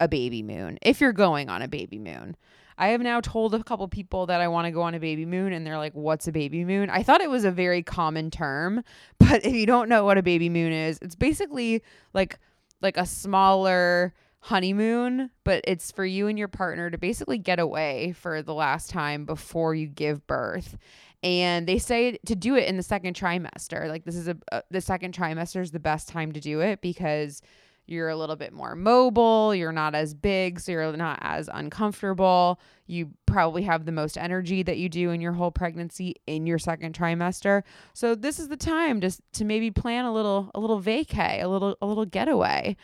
a 0.00 0.08
baby 0.08 0.42
moon 0.42 0.78
if 0.82 1.00
you're 1.00 1.12
going 1.12 1.48
on 1.48 1.62
a 1.62 1.68
baby 1.68 1.98
moon. 1.98 2.36
I 2.78 2.88
have 2.88 3.00
now 3.00 3.20
told 3.20 3.54
a 3.54 3.62
couple 3.62 3.86
people 3.88 4.26
that 4.26 4.40
I 4.40 4.48
want 4.48 4.66
to 4.66 4.70
go 4.70 4.82
on 4.82 4.94
a 4.94 5.00
baby 5.00 5.26
moon 5.26 5.52
and 5.52 5.66
they're 5.66 5.78
like, 5.78 5.92
"What's 5.92 6.26
a 6.28 6.32
baby 6.32 6.64
moon?" 6.64 6.88
I 6.88 7.02
thought 7.02 7.20
it 7.20 7.30
was 7.30 7.44
a 7.44 7.50
very 7.50 7.82
common 7.82 8.30
term, 8.30 8.82
but 9.18 9.44
if 9.44 9.52
you 9.54 9.66
don't 9.66 9.88
know 9.88 10.04
what 10.04 10.18
a 10.18 10.22
baby 10.22 10.48
moon 10.48 10.72
is, 10.72 10.98
it's 11.02 11.16
basically 11.16 11.82
like 12.14 12.38
like 12.80 12.96
a 12.96 13.06
smaller 13.06 14.14
honeymoon, 14.44 15.30
but 15.44 15.62
it's 15.68 15.92
for 15.92 16.04
you 16.04 16.26
and 16.26 16.36
your 16.36 16.48
partner 16.48 16.90
to 16.90 16.98
basically 16.98 17.38
get 17.38 17.60
away 17.60 18.12
for 18.12 18.42
the 18.42 18.52
last 18.52 18.90
time 18.90 19.24
before 19.24 19.72
you 19.72 19.86
give 19.86 20.26
birth. 20.26 20.76
And 21.22 21.68
they 21.68 21.78
say 21.78 22.18
to 22.26 22.34
do 22.34 22.56
it 22.56 22.66
in 22.66 22.76
the 22.76 22.82
second 22.82 23.14
trimester. 23.14 23.88
Like 23.88 24.04
this 24.04 24.16
is 24.16 24.26
a, 24.26 24.36
a 24.50 24.62
the 24.68 24.80
second 24.80 25.14
trimester 25.14 25.62
is 25.62 25.70
the 25.70 25.78
best 25.78 26.08
time 26.08 26.32
to 26.32 26.40
do 26.40 26.58
it 26.58 26.80
because 26.80 27.40
you're 27.86 28.08
a 28.08 28.16
little 28.16 28.34
bit 28.34 28.52
more 28.52 28.74
mobile, 28.74 29.54
you're 29.54 29.70
not 29.70 29.94
as 29.94 30.12
big, 30.12 30.58
so 30.58 30.72
you're 30.72 30.96
not 30.96 31.20
as 31.22 31.48
uncomfortable. 31.52 32.58
You 32.86 33.10
probably 33.26 33.62
have 33.62 33.84
the 33.84 33.92
most 33.92 34.18
energy 34.18 34.64
that 34.64 34.78
you 34.78 34.88
do 34.88 35.10
in 35.10 35.20
your 35.20 35.32
whole 35.32 35.52
pregnancy 35.52 36.16
in 36.26 36.46
your 36.48 36.58
second 36.58 36.98
trimester. 36.98 37.62
So 37.92 38.16
this 38.16 38.40
is 38.40 38.48
the 38.48 38.56
time 38.56 39.00
to 39.02 39.12
to 39.34 39.44
maybe 39.44 39.70
plan 39.70 40.04
a 40.04 40.12
little 40.12 40.50
a 40.52 40.58
little 40.58 40.80
vacay, 40.80 41.40
a 41.44 41.46
little 41.46 41.76
a 41.80 41.86
little 41.86 42.06
getaway 42.06 42.76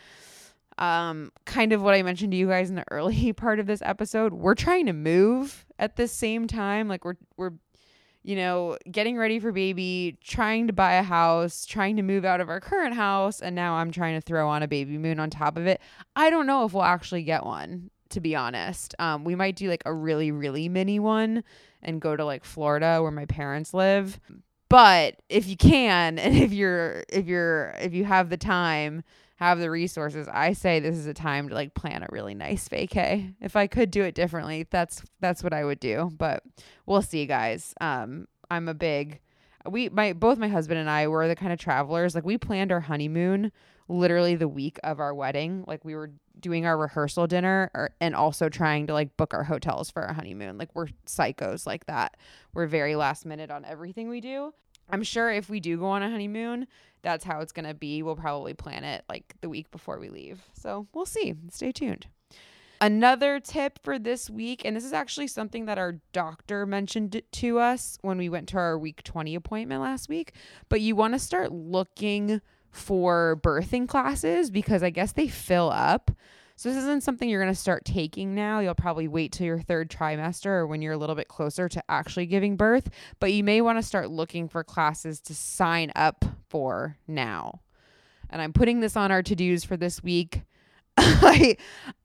um, 0.79 1.31
kind 1.45 1.73
of 1.73 1.81
what 1.83 1.93
I 1.93 2.01
mentioned 2.01 2.31
to 2.31 2.37
you 2.37 2.47
guys 2.47 2.69
in 2.69 2.75
the 2.75 2.85
early 2.89 3.33
part 3.33 3.59
of 3.59 3.67
this 3.67 3.81
episode, 3.83 4.33
we're 4.33 4.55
trying 4.55 4.87
to 4.87 4.93
move 4.93 5.65
at 5.77 5.95
the 5.95 6.07
same 6.07 6.47
time. 6.47 6.87
Like 6.87 7.05
we're 7.05 7.17
we're 7.37 7.51
you 8.21 8.35
know, 8.35 8.77
getting 8.91 9.17
ready 9.17 9.39
for 9.39 9.51
baby, 9.51 10.17
trying 10.23 10.67
to 10.67 10.73
buy 10.73 10.93
a 10.95 11.03
house, 11.03 11.65
trying 11.65 11.95
to 11.95 12.01
move 12.01 12.25
out 12.25 12.41
of 12.41 12.49
our 12.49 12.59
current 12.59 12.93
house, 12.93 13.41
and 13.41 13.55
now 13.55 13.75
I'm 13.75 13.91
trying 13.91 14.19
to 14.19 14.21
throw 14.21 14.49
on 14.49 14.61
a 14.61 14.67
baby 14.67 14.97
moon 14.97 15.19
on 15.19 15.29
top 15.29 15.57
of 15.57 15.65
it. 15.65 15.79
I 16.15 16.29
don't 16.29 16.45
know 16.45 16.65
if 16.65 16.73
we'll 16.73 16.83
actually 16.83 17.23
get 17.23 17.45
one, 17.45 17.89
to 18.09 18.19
be 18.19 18.35
honest. 18.35 18.93
Um, 18.99 19.23
we 19.23 19.35
might 19.35 19.55
do 19.55 19.69
like 19.69 19.83
a 19.85 19.93
really, 19.93 20.31
really 20.31 20.67
mini 20.67 20.99
one 20.99 21.43
and 21.81 22.01
go 22.01 22.15
to 22.15 22.25
like 22.25 22.43
Florida 22.43 23.01
where 23.01 23.11
my 23.11 23.25
parents 23.25 23.73
live. 23.73 24.19
But 24.69 25.15
if 25.29 25.47
you 25.47 25.57
can, 25.57 26.19
and 26.19 26.35
if 26.35 26.53
you're 26.53 27.03
if 27.09 27.27
you're 27.27 27.75
if 27.79 27.93
you 27.93 28.05
have 28.05 28.29
the 28.29 28.37
time, 28.37 29.03
have 29.37 29.59
the 29.59 29.69
resources, 29.69 30.27
I 30.31 30.53
say 30.53 30.79
this 30.79 30.95
is 30.95 31.07
a 31.07 31.13
time 31.13 31.49
to 31.49 31.55
like 31.55 31.73
plan 31.73 32.03
a 32.03 32.07
really 32.09 32.35
nice 32.35 32.67
vacay. 32.69 33.33
If 33.41 33.55
I 33.55 33.67
could 33.67 33.91
do 33.91 34.03
it 34.03 34.15
differently, 34.15 34.67
that's 34.69 35.03
that's 35.19 35.43
what 35.43 35.53
I 35.53 35.65
would 35.65 35.79
do. 35.79 36.11
But 36.17 36.43
we'll 36.85 37.01
see, 37.01 37.25
guys. 37.25 37.73
Um, 37.81 38.27
I'm 38.51 38.67
a 38.67 38.73
big 38.73 39.19
we 39.67 39.89
my 39.89 40.13
both 40.13 40.37
my 40.37 40.47
husband 40.47 40.79
and 40.79 40.89
I 40.89 41.07
were 41.07 41.27
the 41.27 41.35
kind 41.35 41.51
of 41.51 41.59
travelers. 41.59 42.15
Like 42.15 42.25
we 42.25 42.37
planned 42.37 42.71
our 42.71 42.79
honeymoon 42.79 43.51
literally 43.87 44.35
the 44.35 44.47
week 44.47 44.79
of 44.83 44.99
our 44.99 45.13
wedding. 45.13 45.63
Like 45.67 45.83
we 45.83 45.95
were 45.95 46.11
doing 46.41 46.65
our 46.65 46.77
rehearsal 46.77 47.27
dinner 47.27 47.71
or, 47.73 47.91
and 47.99 48.15
also 48.15 48.49
trying 48.49 48.87
to 48.87 48.93
like 48.93 49.15
book 49.17 49.33
our 49.33 49.43
hotels 49.43 49.89
for 49.89 50.03
our 50.03 50.13
honeymoon. 50.13 50.57
Like 50.57 50.73
we're 50.73 50.87
psychos 51.05 51.65
like 51.65 51.85
that. 51.87 52.17
We're 52.53 52.67
very 52.67 52.95
last 52.95 53.25
minute 53.25 53.51
on 53.51 53.65
everything 53.65 54.09
we 54.09 54.21
do. 54.21 54.53
I'm 54.89 55.03
sure 55.03 55.31
if 55.31 55.49
we 55.49 55.59
do 55.59 55.77
go 55.77 55.85
on 55.85 56.03
a 56.03 56.09
honeymoon, 56.09 56.67
that's 57.01 57.23
how 57.23 57.39
it's 57.39 57.51
going 57.51 57.67
to 57.67 57.73
be. 57.73 58.01
We'll 58.01 58.15
probably 58.15 58.53
plan 58.53 58.83
it 58.83 59.03
like 59.07 59.35
the 59.41 59.49
week 59.49 59.71
before 59.71 59.99
we 59.99 60.09
leave. 60.09 60.41
So 60.53 60.87
we'll 60.93 61.05
see. 61.05 61.35
Stay 61.51 61.71
tuned. 61.71 62.07
Another 62.81 63.41
tip 63.41 63.77
for 63.83 63.99
this 63.99 64.29
week, 64.29 64.63
and 64.63 64.75
this 64.75 64.85
is 64.85 64.93
actually 64.93 65.27
something 65.27 65.65
that 65.65 65.77
our 65.77 65.99
doctor 66.13 66.65
mentioned 66.65 67.21
to 67.29 67.59
us 67.59 67.97
when 68.01 68.17
we 68.17 68.29
went 68.29 68.47
to 68.49 68.57
our 68.57 68.79
week 68.79 69.03
20 69.03 69.35
appointment 69.35 69.81
last 69.81 70.07
week, 70.07 70.33
but 70.69 70.79
you 70.79 70.95
want 70.95 71.13
to 71.13 71.19
start 71.19 71.51
looking 71.51 72.39
for 72.71 73.39
birthing 73.43 73.87
classes 73.87 74.49
because 74.51 74.83
I 74.83 74.89
guess 74.89 75.11
they 75.11 75.27
fill 75.27 75.69
up. 75.69 76.11
So 76.55 76.67
this 76.67 76.77
isn't 76.79 77.03
something 77.03 77.29
you're 77.29 77.41
going 77.41 77.53
to 77.53 77.59
start 77.59 77.85
taking 77.85 78.35
now. 78.35 78.59
You'll 78.59 78.75
probably 78.75 79.07
wait 79.07 79.31
till 79.31 79.47
your 79.47 79.61
third 79.61 79.89
trimester 79.89 80.47
or 80.47 80.67
when 80.67 80.81
you're 80.81 80.91
a 80.91 80.97
little 80.97 81.15
bit 81.15 81.29
closer 81.29 81.69
to 81.69 81.81
actually 81.87 82.25
giving 82.25 82.57
birth, 82.57 82.89
but 83.21 83.31
you 83.31 83.45
may 83.45 83.61
want 83.61 83.77
to 83.77 83.81
start 83.81 84.11
looking 84.11 84.49
for 84.49 84.61
classes 84.63 85.21
to 85.21 85.33
sign 85.33 85.89
up 85.95 86.25
for 86.49 86.97
now. 87.07 87.61
And 88.29 88.41
I'm 88.41 88.51
putting 88.51 88.81
this 88.81 88.97
on 88.97 89.09
our 89.09 89.23
to-dos 89.23 89.63
for 89.63 89.77
this 89.77 90.03
week. 90.03 90.41
I 90.97 91.55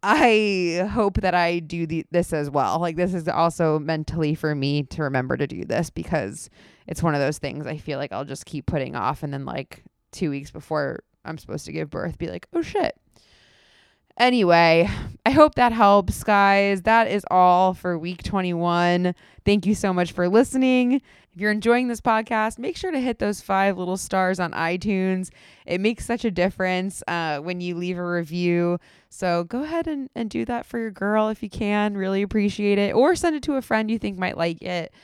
I 0.04 0.88
hope 0.92 1.20
that 1.22 1.34
I 1.34 1.58
do 1.58 1.84
the, 1.84 2.06
this 2.12 2.32
as 2.32 2.48
well. 2.48 2.78
Like 2.78 2.94
this 2.94 3.12
is 3.12 3.26
also 3.26 3.80
mentally 3.80 4.36
for 4.36 4.54
me 4.54 4.84
to 4.84 5.02
remember 5.02 5.36
to 5.36 5.48
do 5.48 5.64
this 5.64 5.90
because 5.90 6.48
it's 6.86 7.02
one 7.02 7.16
of 7.16 7.20
those 7.20 7.38
things 7.38 7.66
I 7.66 7.76
feel 7.76 7.98
like 7.98 8.12
I'll 8.12 8.24
just 8.24 8.46
keep 8.46 8.66
putting 8.66 8.94
off 8.94 9.24
and 9.24 9.32
then 9.34 9.44
like 9.44 9.82
2 10.14 10.30
weeks 10.30 10.50
before 10.50 11.02
I'm 11.24 11.38
supposed 11.38 11.66
to 11.66 11.72
give 11.72 11.90
birth 11.90 12.18
be 12.18 12.28
like, 12.28 12.46
"Oh 12.52 12.62
shit, 12.62 12.98
Anyway, 14.16 14.88
I 15.26 15.30
hope 15.30 15.56
that 15.56 15.72
helps, 15.72 16.22
guys. 16.22 16.82
That 16.82 17.08
is 17.08 17.26
all 17.32 17.74
for 17.74 17.98
week 17.98 18.22
21. 18.22 19.12
Thank 19.44 19.66
you 19.66 19.74
so 19.74 19.92
much 19.92 20.12
for 20.12 20.28
listening. 20.28 21.02
If 21.34 21.40
you're 21.40 21.50
enjoying 21.50 21.88
this 21.88 22.00
podcast, 22.00 22.60
make 22.60 22.76
sure 22.76 22.92
to 22.92 23.00
hit 23.00 23.18
those 23.18 23.40
five 23.40 23.76
little 23.76 23.96
stars 23.96 24.38
on 24.38 24.52
iTunes. 24.52 25.30
It 25.66 25.80
makes 25.80 26.06
such 26.06 26.24
a 26.24 26.30
difference 26.30 27.02
uh, 27.08 27.38
when 27.40 27.60
you 27.60 27.74
leave 27.74 27.98
a 27.98 28.06
review. 28.06 28.78
So 29.08 29.42
go 29.42 29.64
ahead 29.64 29.88
and, 29.88 30.08
and 30.14 30.30
do 30.30 30.44
that 30.44 30.64
for 30.64 30.78
your 30.78 30.92
girl 30.92 31.28
if 31.28 31.42
you 31.42 31.50
can. 31.50 31.96
Really 31.96 32.22
appreciate 32.22 32.78
it. 32.78 32.94
Or 32.94 33.16
send 33.16 33.34
it 33.34 33.42
to 33.44 33.56
a 33.56 33.62
friend 33.62 33.90
you 33.90 33.98
think 33.98 34.16
might 34.16 34.38
like 34.38 34.62
it. 34.62 34.94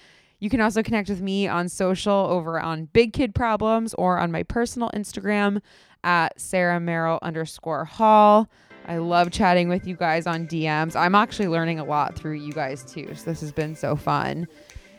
You 0.40 0.50
can 0.50 0.60
also 0.60 0.82
connect 0.82 1.08
with 1.08 1.20
me 1.20 1.46
on 1.46 1.68
social 1.68 2.12
over 2.12 2.58
on 2.58 2.86
Big 2.86 3.12
Kid 3.12 3.34
Problems 3.34 3.94
or 3.94 4.18
on 4.18 4.32
my 4.32 4.42
personal 4.42 4.90
Instagram 4.94 5.60
at 6.02 6.40
Sarah 6.40 6.80
Merrill 6.80 7.18
underscore 7.22 7.84
Hall. 7.84 8.48
I 8.88 8.96
love 8.96 9.30
chatting 9.30 9.68
with 9.68 9.86
you 9.86 9.94
guys 9.94 10.26
on 10.26 10.46
DMs. 10.46 10.96
I'm 10.96 11.14
actually 11.14 11.48
learning 11.48 11.78
a 11.78 11.84
lot 11.84 12.16
through 12.16 12.32
you 12.32 12.52
guys 12.52 12.82
too. 12.82 13.14
So 13.14 13.24
this 13.30 13.40
has 13.40 13.52
been 13.52 13.76
so 13.76 13.94
fun. 13.94 14.48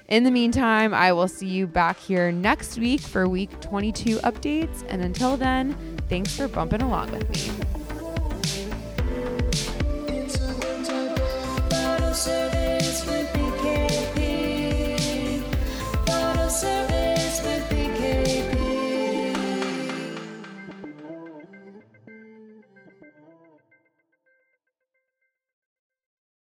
In 0.07 0.23
the 0.23 0.31
meantime, 0.31 0.93
I 0.93 1.13
will 1.13 1.27
see 1.27 1.47
you 1.47 1.67
back 1.67 1.97
here 1.97 2.31
next 2.31 2.77
week 2.77 3.01
for 3.01 3.27
week 3.27 3.59
22 3.61 4.17
updates. 4.17 4.83
And 4.89 5.01
until 5.01 5.37
then, 5.37 5.73
thanks 6.09 6.35
for 6.35 6.47
bumping 6.47 6.81
along 6.81 7.11
with 7.11 7.29
me. 7.29 7.80